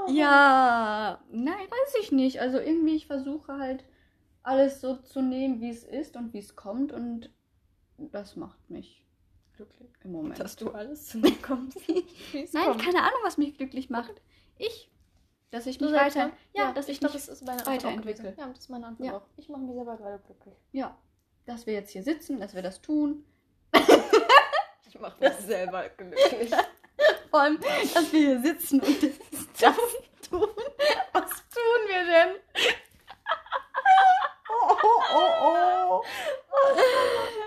[0.08, 2.40] ja, nein, weiß ich nicht.
[2.40, 3.84] Also irgendwie, ich versuche halt
[4.42, 7.30] alles so zu nehmen, wie es ist und wie es kommt und
[7.98, 9.04] das macht mich
[9.58, 10.38] glücklich im Moment.
[10.40, 11.76] Dass du alles zu mir kommst.
[12.52, 12.82] Nein, kommt.
[12.82, 14.14] keine Ahnung, was mich glücklich macht.
[14.56, 14.90] Ich.
[15.50, 16.26] Dass ich Du mich selbst, weiter.
[16.28, 16.32] ne?
[16.54, 18.34] Ja, dass ich ich glaube, das ist meine Antwort weiterentwickle.
[18.38, 19.16] Ja, das ist meine Antwort Ja.
[19.16, 19.22] auch.
[19.36, 20.54] Ich mache mich selber gerade glücklich.
[20.72, 20.96] Ja.
[21.46, 23.24] Dass wir jetzt hier sitzen, dass wir das tun.
[24.90, 26.50] Ich mache mich selber glücklich.
[27.30, 29.10] Vor allem, dass wir hier sitzen und das,
[29.60, 29.76] das
[30.30, 30.48] tun.
[31.12, 32.36] Was tun wir denn?
[34.50, 36.02] Oh, oh, oh,
[36.50, 37.44] oh.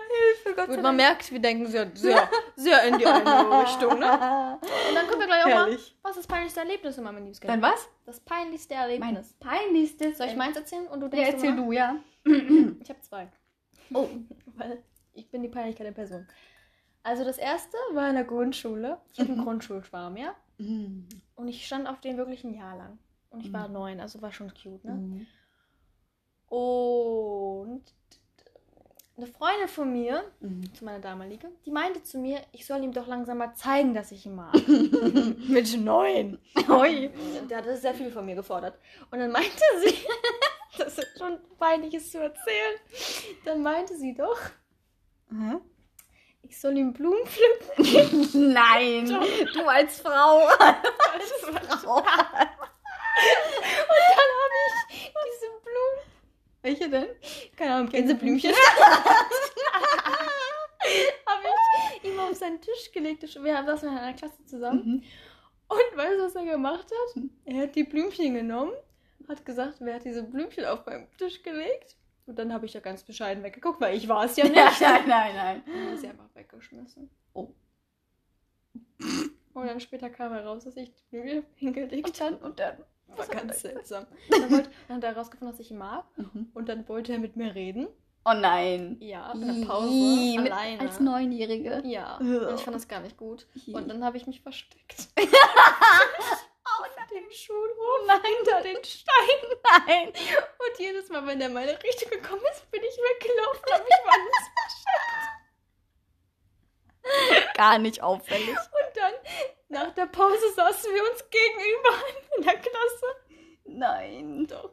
[0.56, 4.12] Gott Gut, man merkt, wir denken sehr, sehr, sehr in die eine Richtung, ne?
[4.12, 5.96] Und dann können wir gleich auch mal, Herrlich.
[6.02, 7.50] was ist das peinlichste Erlebnis in meinem Liebeskind?
[7.52, 7.88] Dann was?
[8.06, 9.34] Das peinlichste Mein Erlebnis.
[9.40, 10.18] peinlichstes.
[10.18, 11.96] Soll ich meins erzählen und du Ja, denkst erzähl du, ja.
[12.26, 13.32] Ich habe zwei.
[13.94, 14.08] Oh.
[14.58, 14.84] Weil
[15.14, 16.28] ich bin die Peinlichkeit der Person.
[17.04, 19.00] Also das erste war in der Grundschule.
[19.12, 20.36] Ich hatte einen Grundschulschwarm, ja?
[20.60, 23.00] Und ich stand auf den wirklich ein Jahr lang.
[23.32, 23.74] Und ich war Mhm.
[23.74, 24.92] neun, also war schon cute, ne?
[24.94, 25.28] Mhm.
[26.48, 27.84] Und
[29.18, 30.74] eine Freundin von mir, Mhm.
[30.74, 34.12] zu meiner damaligen, die meinte zu mir, ich soll ihm doch langsam mal zeigen, dass
[34.12, 34.54] ich ihn mag.
[35.48, 36.40] Mit neun.
[36.70, 37.10] Ui.
[37.50, 38.80] Der hatte sehr viel von mir gefordert.
[39.12, 39.96] Und dann meinte sie,
[40.78, 42.76] das ist schon peinliches zu erzählen,
[43.46, 44.40] dann meinte sie doch,
[45.30, 45.58] Hä?
[46.44, 48.54] ich soll ihm Blumen pflücken.
[48.54, 49.06] Nein,
[49.54, 50.48] du als Frau.
[50.48, 51.32] Als
[51.84, 51.98] Frau.
[51.98, 52.06] Und
[54.08, 54.58] dann habe
[54.90, 56.00] ich diese Blumen,
[56.62, 57.08] Welche denn?
[57.58, 58.52] keine Ahnung, Gänseblümchen,
[61.26, 61.44] habe
[62.02, 63.24] ich ihm auf seinen Tisch gelegt.
[63.24, 64.86] Wir saßen in einer Klasse zusammen.
[64.86, 65.04] Mhm.
[65.68, 67.24] Und weißt du, was er gemacht hat?
[67.46, 68.74] Er hat die Blümchen genommen,
[69.28, 71.96] hat gesagt, wer hat diese Blümchen auf meinen Tisch gelegt?
[72.26, 74.56] Und dann habe ich ja ganz bescheiden weggeguckt, weil ich war es ja nicht.
[74.56, 75.64] Nein, nein, nein.
[75.66, 77.10] Habe ich sie einfach weggeschmissen.
[77.34, 77.50] Oh.
[79.54, 82.78] Und dann später kam heraus, dass ich die Blümchen hingelegt Und dann, und dann.
[83.18, 84.06] War ganz seltsam.
[84.30, 86.06] Dann, wollte, dann hat er herausgefunden, dass ich ihn mag.
[86.18, 86.50] Mhm.
[86.54, 87.88] Und dann wollte er mit mir reden.
[88.24, 88.98] Oh nein.
[89.00, 90.40] Ja, in der Pause.
[90.42, 90.80] Mit- alleine.
[90.82, 91.82] Als Neunjährige.
[91.86, 92.18] Ja.
[92.18, 93.48] Und ich fand das gar nicht gut.
[93.66, 93.74] Ih.
[93.74, 95.08] Und dann habe ich mich versteckt.
[96.64, 98.08] Oh Auf dem Schulhof.
[98.08, 99.58] Nein, hinter den Stein.
[99.88, 100.08] nein.
[100.10, 103.84] Und jedes Mal, wenn er in meine Richtung gekommen ist, bin ich weggelaufen und habe
[103.84, 105.41] mich woanders versteckt.
[107.56, 108.50] Gar nicht auffällig.
[108.50, 109.14] Und dann,
[109.70, 112.06] nach der Pause, saßen wir uns gegenüber
[112.38, 113.06] in der Klasse.
[113.66, 114.48] Nein.
[114.48, 114.72] Doch.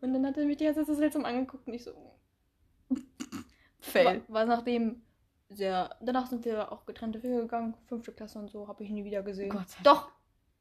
[0.00, 1.92] Und dann hat er mich die ganze Zeit so seltsam angeguckt und ich so.
[2.88, 2.98] War,
[3.80, 4.22] Fail.
[4.28, 5.02] war nachdem
[5.48, 5.96] sehr.
[6.00, 7.76] Danach sind wir auch getrennte Wege gegangen.
[7.88, 9.50] Fünfte Klasse und so, habe ich ihn nie wieder gesehen.
[9.50, 10.10] Gott Doch!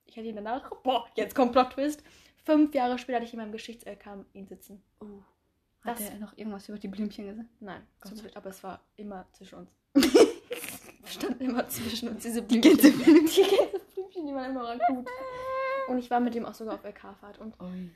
[0.05, 0.69] Ich hatte ihn danach.
[0.83, 2.03] Boah, jetzt kommt Plot-Twist.
[2.43, 4.81] Fünf Jahre später hatte ich in meinem Geschichts-LK ihn sitzen.
[5.01, 5.05] Oh.
[5.81, 7.49] Hat Das- er noch irgendwas über die Blümchen gesagt?
[7.59, 9.71] Nein, Gott aber es war immer zwischen uns.
[11.09, 12.77] Stand immer zwischen uns diese Die Blümchen.
[12.91, 13.43] Gänseblümchen.
[13.45, 15.07] Die Gänseblümchen, die waren immer akut.
[15.89, 17.39] Und ich war mit dem auch sogar auf LK-Fahrt.
[17.39, 17.91] Und Ui.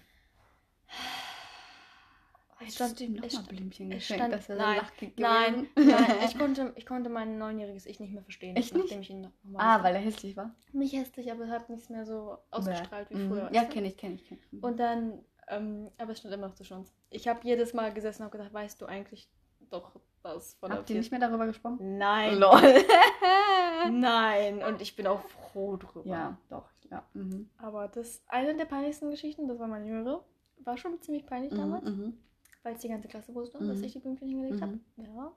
[2.79, 6.15] Hast du ihm nochmal stand- Blümchen es geschenkt, stand- dass er nein, so Nein, nein,
[6.25, 8.55] ich konnte, ich konnte mein neunjähriges Ich nicht mehr verstehen.
[8.55, 9.09] Echt nachdem nicht?
[9.09, 10.55] Ich ihn Ah, weil er hässlich war.
[10.71, 13.29] Nicht hässlich, aber es hat nichts mehr so ausgestrahlt wie Mhm.
[13.29, 13.49] früher.
[13.53, 14.63] Ja, kenne ich, kenne ich, kenn ich.
[14.63, 16.93] Und dann, ähm, aber es stand immer noch zwischen uns.
[17.09, 19.27] Ich habe jedes Mal gesessen und gedacht, weißt du eigentlich
[19.69, 19.91] doch
[20.23, 21.97] das von Habt ihr nicht mehr darüber gesprochen?
[21.97, 22.35] Nein.
[22.39, 22.59] Lol.
[23.91, 24.63] Nein.
[24.63, 25.21] Und ich bin auch
[25.51, 26.05] froh drüber.
[26.09, 26.69] ja, doch.
[26.89, 27.03] Ja.
[27.13, 27.49] Mhm.
[27.57, 30.23] Aber das eine der peinlichsten Geschichten, das war meine jüngere,
[30.63, 32.17] war schon ziemlich peinlich damals, Mhm.
[32.61, 33.67] weil es die ganze Klasse wusste, Mhm.
[33.69, 34.61] dass ich die Blümchen hingelegt Mhm.
[34.61, 34.79] habe.
[34.97, 35.31] Ja.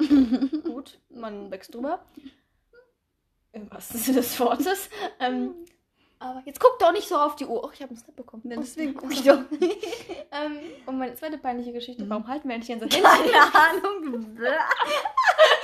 [0.64, 2.04] Gut, man wächst drüber.
[3.52, 4.88] Im wahrsten Sinne des Wortes.
[5.20, 5.54] Ähm,
[6.24, 7.62] aber jetzt guck doch nicht so auf die Uhr.
[7.62, 8.42] Och, ich habe einen Snap bekommen.
[8.46, 9.32] Ja, deswegen guck ich so.
[9.32, 9.42] doch.
[9.60, 12.04] ähm, und meine zweite peinliche Geschichte.
[12.04, 12.10] Mhm.
[12.10, 13.02] Warum halten wir eigentlich unser Handy?
[13.32, 14.38] Keine Ahnung.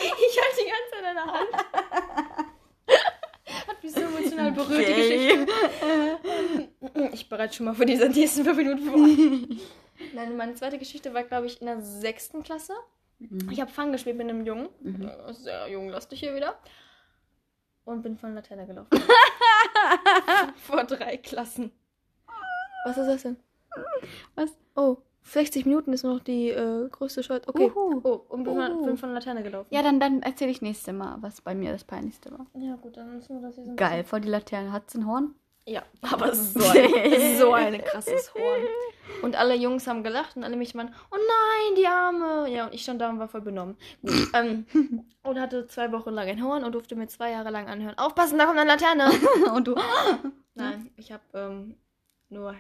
[0.03, 1.51] Ich halte die ganze Zeit in der Hand.
[3.69, 4.95] Hat mich so emotional berührt, die.
[4.95, 5.47] Geschichte.
[7.13, 8.97] Ich bereite schon mal für diese nächsten fünf Minuten vor.
[10.15, 12.73] Nein, meine zweite Geschichte war, glaube ich, in der sechsten Klasse.
[13.19, 13.51] Mhm.
[13.51, 14.71] Ich habe Fang gespielt mit einem Jungen.
[14.81, 15.11] Mhm.
[15.33, 16.59] Sehr junglastig hier wieder.
[17.85, 18.89] Und bin von Laterne gelaufen.
[20.57, 21.73] Vor drei Klassen.
[22.85, 23.37] Was ist das denn?
[24.35, 24.57] Was?
[24.75, 27.47] Oh, 60 Minuten ist noch die äh, größte Schuld.
[27.47, 27.71] Okay.
[27.75, 28.01] Uhu.
[28.03, 28.87] Oh, und bin, von, Uhu.
[28.87, 29.69] bin von Laterne gelaufen.
[29.71, 32.47] Ja, dann, dann erzähle ich nächstes Mal, was bei mir das Peinlichste war.
[32.55, 34.73] Ja, gut, dann müssen wir das hier so ein Geil, vor die Laterne.
[34.73, 35.35] Hat's ein Horn?
[35.67, 38.63] Ja, aber so ein, so ein krasses Horn.
[39.23, 42.51] Und alle Jungs haben gelacht und alle mich waren, oh nein, die Arme.
[42.51, 43.77] Ja, und ich stand da und war voll benommen.
[44.33, 44.65] Ähm,
[45.23, 47.99] und hatte zwei Wochen lang ein Horn und durfte mir zwei Jahre lang anhören.
[47.99, 49.11] Aufpassen, da kommt eine Laterne.
[49.53, 49.75] Und du?
[50.55, 51.75] Nein, ich habe ähm,
[52.29, 52.55] nur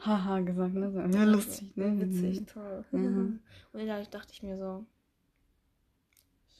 [0.00, 1.10] Haha gesagt, ne?
[1.12, 2.00] Ja, lustig, ne?
[2.00, 2.84] witzig, toll.
[2.90, 3.40] Mhm.
[3.72, 4.84] Und da dachte ich mir so,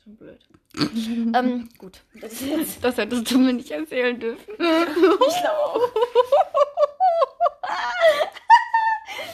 [0.04, 0.40] schon blöd.
[1.34, 2.42] ähm, gut, das.
[2.80, 4.54] Das hättest du mir nicht erzählen dürfen.
[4.58, 5.80] Ich glaube.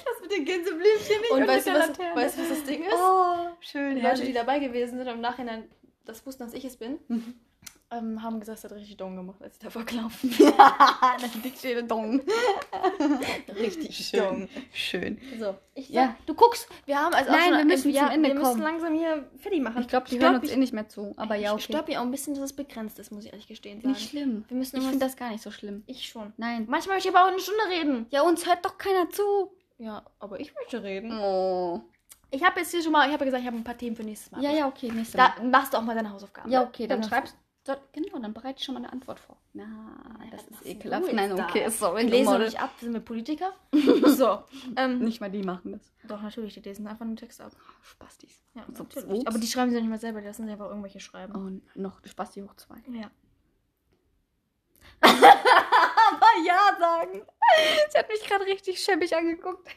[0.04, 2.94] Das mit den Gänseblümchen nicht Und weißt du, was, weißt du, was das Ding ist?
[2.94, 5.68] Oh, schön, Die Leute, die dabei gewesen sind und im Nachhinein
[6.04, 7.34] das wussten, dass ich es bin, Mhm.
[7.93, 11.82] Ähm, haben gesagt, es hat richtig dumm gemacht, als ich davor gelaufen Ja, das dickste
[11.84, 12.20] Dong.
[13.55, 14.49] Richtig Schön.
[14.72, 15.16] Schön.
[15.16, 15.38] bin.
[15.41, 16.16] So, ich sag, Ja.
[16.26, 18.47] du guckst, wir haben also Nein, auch schon wir müssen ja, zum Ende wir müssen
[18.51, 18.62] kommen.
[18.62, 19.80] langsam hier fertig machen.
[19.82, 21.12] Ich glaube, die Ich hören uns ich- eh nicht mehr zu.
[21.16, 21.72] Aber ja, Ich okay.
[21.72, 23.93] glaube ja auch ein bisschen, dass es begrenzt ist, muss ich ehrlich gestehen sagen.
[23.93, 24.45] Nicht schlimm.
[24.49, 25.82] Wir müssen Ich finde das gar nicht so schlimm.
[25.86, 26.32] Ich schon.
[26.36, 26.66] Nein.
[26.68, 28.07] Manchmal möchte ich aber auch eine Stunde reden.
[28.11, 29.53] Ja, uns hört doch keiner zu.
[29.78, 31.12] Ja, aber ich möchte reden.
[31.18, 31.80] Oh.
[32.30, 33.97] Ich habe jetzt hier schon mal, ich habe ja gesagt, ich habe ein paar Themen
[33.97, 34.43] für nächstes Mal.
[34.43, 35.32] Ja, ja, okay, nächstes Mal.
[35.36, 36.51] Da machst du auch mal deine Hausaufgaben.
[36.51, 37.36] Ja, okay, dann hast- schreibst
[37.74, 39.36] so, Genau, dann bereite ich schon mal eine Antwort vor.
[39.52, 39.66] Na,
[40.30, 41.12] das was ist ekelhaft.
[41.12, 41.44] Nein, da?
[41.44, 42.02] okay, sorry.
[42.02, 43.52] Wir lesen doch nicht ab, sind wir Politiker?
[44.06, 44.44] so.
[44.76, 45.92] Ähm, Nicht mal die machen das.
[46.08, 47.52] Doch, natürlich, die lesen einfach nur Text ab.
[47.82, 48.42] Spastis.
[48.54, 49.26] Ja, So, natürlich.
[49.26, 51.34] Aber die schreiben sie ja nicht mal selber, die lassen sie einfach irgendwelche schreiben.
[51.34, 52.76] Und noch Spasti hoch zwei.
[52.92, 53.10] Ja.
[55.02, 57.22] Aber ja sagen.
[57.90, 59.66] Sie hat mich gerade richtig schäbig angeguckt.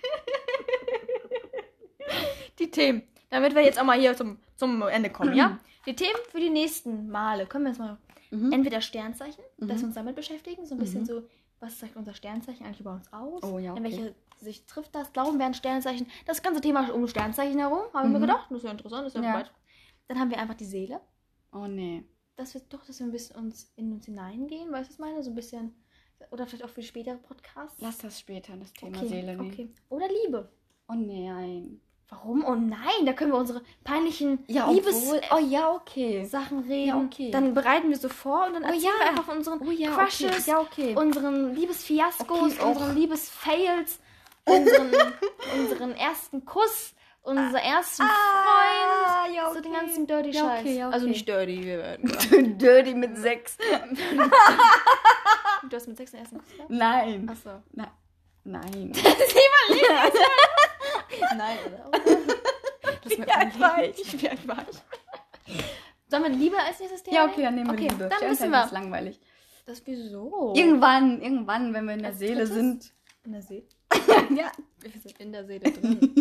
[2.60, 3.04] Die Themen.
[3.30, 5.58] Damit wir jetzt auch mal hier zum, zum Ende kommen, ja?
[5.86, 7.46] Die Themen für die nächsten Male.
[7.46, 7.98] Können wir jetzt mal
[8.32, 8.52] Mhm.
[8.52, 9.82] entweder Sternzeichen, dass Mhm.
[9.82, 11.06] wir uns damit beschäftigen, so ein bisschen Mhm.
[11.06, 11.24] so,
[11.60, 13.44] was sagt unser Sternzeichen eigentlich über uns aus?
[13.44, 13.98] Oh ja, In okay.
[13.98, 15.14] welche Sicht trifft das?
[15.14, 16.08] Glauben wir an Sternzeichen?
[16.26, 18.22] Das ganze Thema um Sternzeichen herum, habe ich mir Mhm.
[18.24, 18.48] gedacht.
[18.50, 19.36] Das ist ja interessant, das ist ja, Ja.
[19.40, 19.52] weit.
[20.08, 21.00] Dann haben wir einfach die Seele.
[21.54, 22.04] Oh nee.
[22.36, 25.00] Dass wir doch, dass wir ein bisschen uns in uns hineingehen, weißt du, was ich
[25.00, 25.24] meine?
[25.24, 25.76] So ein bisschen,
[26.32, 27.80] oder vielleicht auch für spätere Podcasts.
[27.80, 29.52] Lass das später, das Thema okay, Seele nehmen.
[29.52, 29.70] okay.
[29.90, 30.50] Oder Liebe.
[30.90, 31.80] Oh nein.
[32.16, 32.46] Warum?
[32.46, 36.26] Oh nein, da können wir unsere peinlichen Ja, Liebes obwohl, oh ja, okay.
[36.26, 36.88] Sachen reden.
[36.88, 37.32] Ja, okay.
[37.32, 39.00] Dann bereiten wir so vor und dann Oh erzählen ja.
[39.00, 40.52] wir einfach von unseren Oh ja, Crushes, okay.
[40.52, 40.96] Ja, okay.
[40.96, 42.28] unseren Liebesfiaskos,
[42.60, 44.00] Okay, unseren Liebesfails,
[44.46, 44.92] unseren,
[45.60, 46.94] unseren ersten Kuss,
[47.24, 49.36] unseren ersten Ah, Freund.
[49.36, 49.82] ja, So den okay.
[49.82, 50.60] ganzen Dirty Ja, Scheiß.
[50.62, 51.14] okay, ja, Also okay.
[51.14, 52.58] nicht dirty, wir werden.
[52.58, 53.58] Dirty mit sechs.
[55.70, 56.70] Du hast mit sechs den ersten Kuss gehabt?
[56.70, 57.28] Nein.
[57.30, 57.52] Achso.
[57.72, 57.88] Na,
[58.44, 58.92] nein.
[61.38, 61.92] Nein, oder?
[63.04, 64.22] Das Wie alt war ich?
[64.22, 65.58] Wie alt war ich?
[66.08, 68.08] Sollen wir Liebe als nächstes Thema Ja, okay, dann nehmen wir okay, Liebe.
[68.10, 68.70] Dann wissen ist wir.
[68.72, 69.20] langweilig.
[69.66, 70.54] Das wieso?
[70.56, 72.54] Irgendwann, irgendwann, wenn wir in der Als Seele drittes?
[72.54, 72.94] sind.
[73.26, 73.66] In der Seele.
[74.36, 74.52] ja.
[74.80, 76.16] Wir sind in der Seele drin.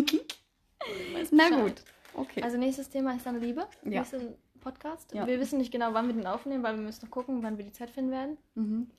[1.31, 1.83] Na gut.
[2.15, 2.41] Okay.
[2.43, 3.61] Also nächstes Thema ist dann Liebe.
[3.83, 3.99] Ja.
[4.01, 5.13] Nächsten Podcast.
[5.13, 5.25] Ja.
[5.27, 7.65] Wir wissen nicht genau, wann wir den aufnehmen, weil wir müssen noch gucken, wann wir
[7.65, 8.37] die Zeit finden werden.
[8.55, 8.89] mhm.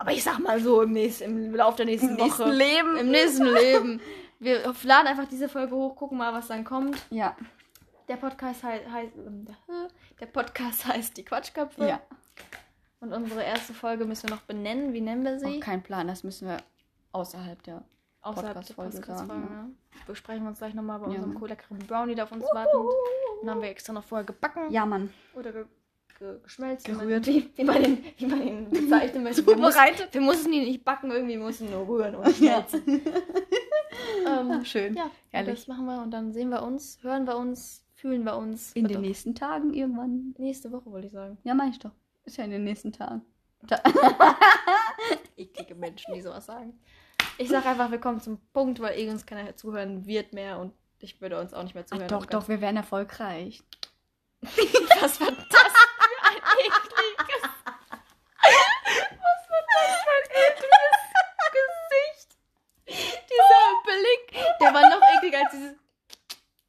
[0.00, 2.24] Aber ich sag mal so im, nächsten, im Lauf der nächsten Im Woche.
[2.24, 2.96] nächsten Leben.
[2.98, 4.00] Im nächsten Leben.
[4.40, 6.96] Wir laden einfach diese Folge hoch, gucken mal, was dann kommt.
[7.10, 7.36] Ja.
[8.08, 9.12] Der Podcast heißt, heißt
[10.20, 11.86] der Podcast heißt die Quatschköpfe.
[11.86, 12.00] Ja.
[13.00, 14.92] Und unsere erste Folge müssen wir noch benennen.
[14.92, 15.58] Wie nennen wir sie?
[15.58, 16.58] Auch kein Plan, das müssen wir
[17.12, 17.84] außerhalb der.
[18.22, 19.42] Außerhalb Podcast-Folge Podcast-Folge.
[19.46, 19.70] sagen, ne?
[20.06, 21.38] Besprechen wir uns gleich nochmal bei Ja, unserem Mann.
[21.40, 22.74] cooleren Brownie, der auf uns wartet.
[23.42, 24.70] Den haben wir extra noch vorher gebacken.
[24.70, 25.12] Ja, Mann.
[25.34, 25.64] Oder ge
[26.18, 27.26] ge man- Gerührt.
[27.26, 29.46] Wie, wie, man ihn, wie man ihn bezeichnen möchte.
[29.46, 33.00] Wir, muss, wir mussten ihn nicht backen, irgendwie mussten nur rühren und schmelzen.
[34.26, 34.94] ähm, Schön.
[34.94, 35.54] ja, Herrlich.
[35.60, 38.72] das machen wir und dann sehen wir uns, hören wir uns, fühlen wir uns.
[38.72, 40.34] In den Warte, nächsten Tagen irgendwann.
[40.38, 41.38] nächste Woche, wollte ich sagen.
[41.44, 41.92] Ja, mach ich doch.
[42.24, 43.22] Ist ja in den nächsten Tagen.
[43.66, 43.80] Ta
[45.36, 46.78] Eklige Menschen, die sowas sagen.
[47.38, 50.72] Ich sage einfach, wir kommen zum Punkt, weil eh uns keiner zuhören wird mehr und
[51.00, 52.08] ich würde uns auch nicht mehr Ach, zuhören.
[52.08, 53.62] doch, um doch, wir werden erfolgreich.
[54.40, 56.36] Was war das für ein
[56.66, 57.42] ekliges?
[58.40, 60.98] Was war das für ein ekliges
[61.54, 62.36] Gesicht?
[62.86, 63.68] Dieser
[65.42, 65.74] Als dieses.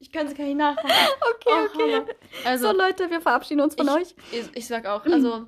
[0.01, 0.89] Ich kann es gar nicht nachmachen.
[1.35, 2.05] Okay, Oh, Hammer.
[2.45, 4.15] Also, so, Leute, wir verabschieden uns von ich, euch.
[4.31, 5.47] ich, ich sag auch, also,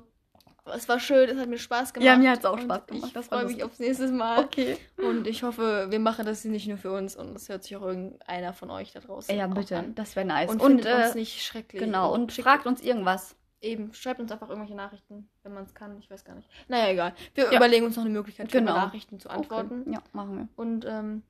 [0.74, 2.06] es war schön, es hat mir Spaß gemacht.
[2.06, 4.40] Ja, mir hat's auch und Spaß gemacht, Ich freue mich aufs nächste Mal.
[4.44, 4.76] Okay.
[4.98, 7.82] Und ich hoffe, wir machen das nicht nur für uns und das hört sich auch
[7.82, 9.76] irgendeiner von euch da draußen Ja, auch bitte.
[9.78, 9.94] an.
[9.94, 10.50] Das wäre nice.
[10.50, 11.82] Und, Und, äh, uns nicht schrecklich.
[11.82, 13.34] genau, und fragt uns irgendwas.
[13.60, 15.96] Eben, schreibt uns einfach irgendwelche Nachrichten, wenn man es kann.
[15.98, 16.48] Ich weiß gar nicht.
[16.68, 17.14] Naja, egal.
[17.34, 17.56] Wir Ja.
[17.56, 18.74] überlegen uns noch eine Möglichkeit, für Genau.
[18.74, 19.82] Nachrichten zu antworten.
[19.82, 19.92] Okay.
[19.94, 20.48] Ja, machen wir.
[20.56, 21.22] Und ähm,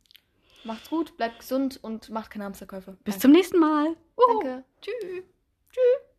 [0.65, 2.97] macht's gut, bleibt gesund und macht keine Hamsterkäufe.
[3.05, 3.97] Bis zum nächsten Mal.
[4.17, 4.41] Uhu.
[4.41, 4.65] Danke.
[4.81, 5.25] Tschüss.
[5.71, 6.12] Tschüss.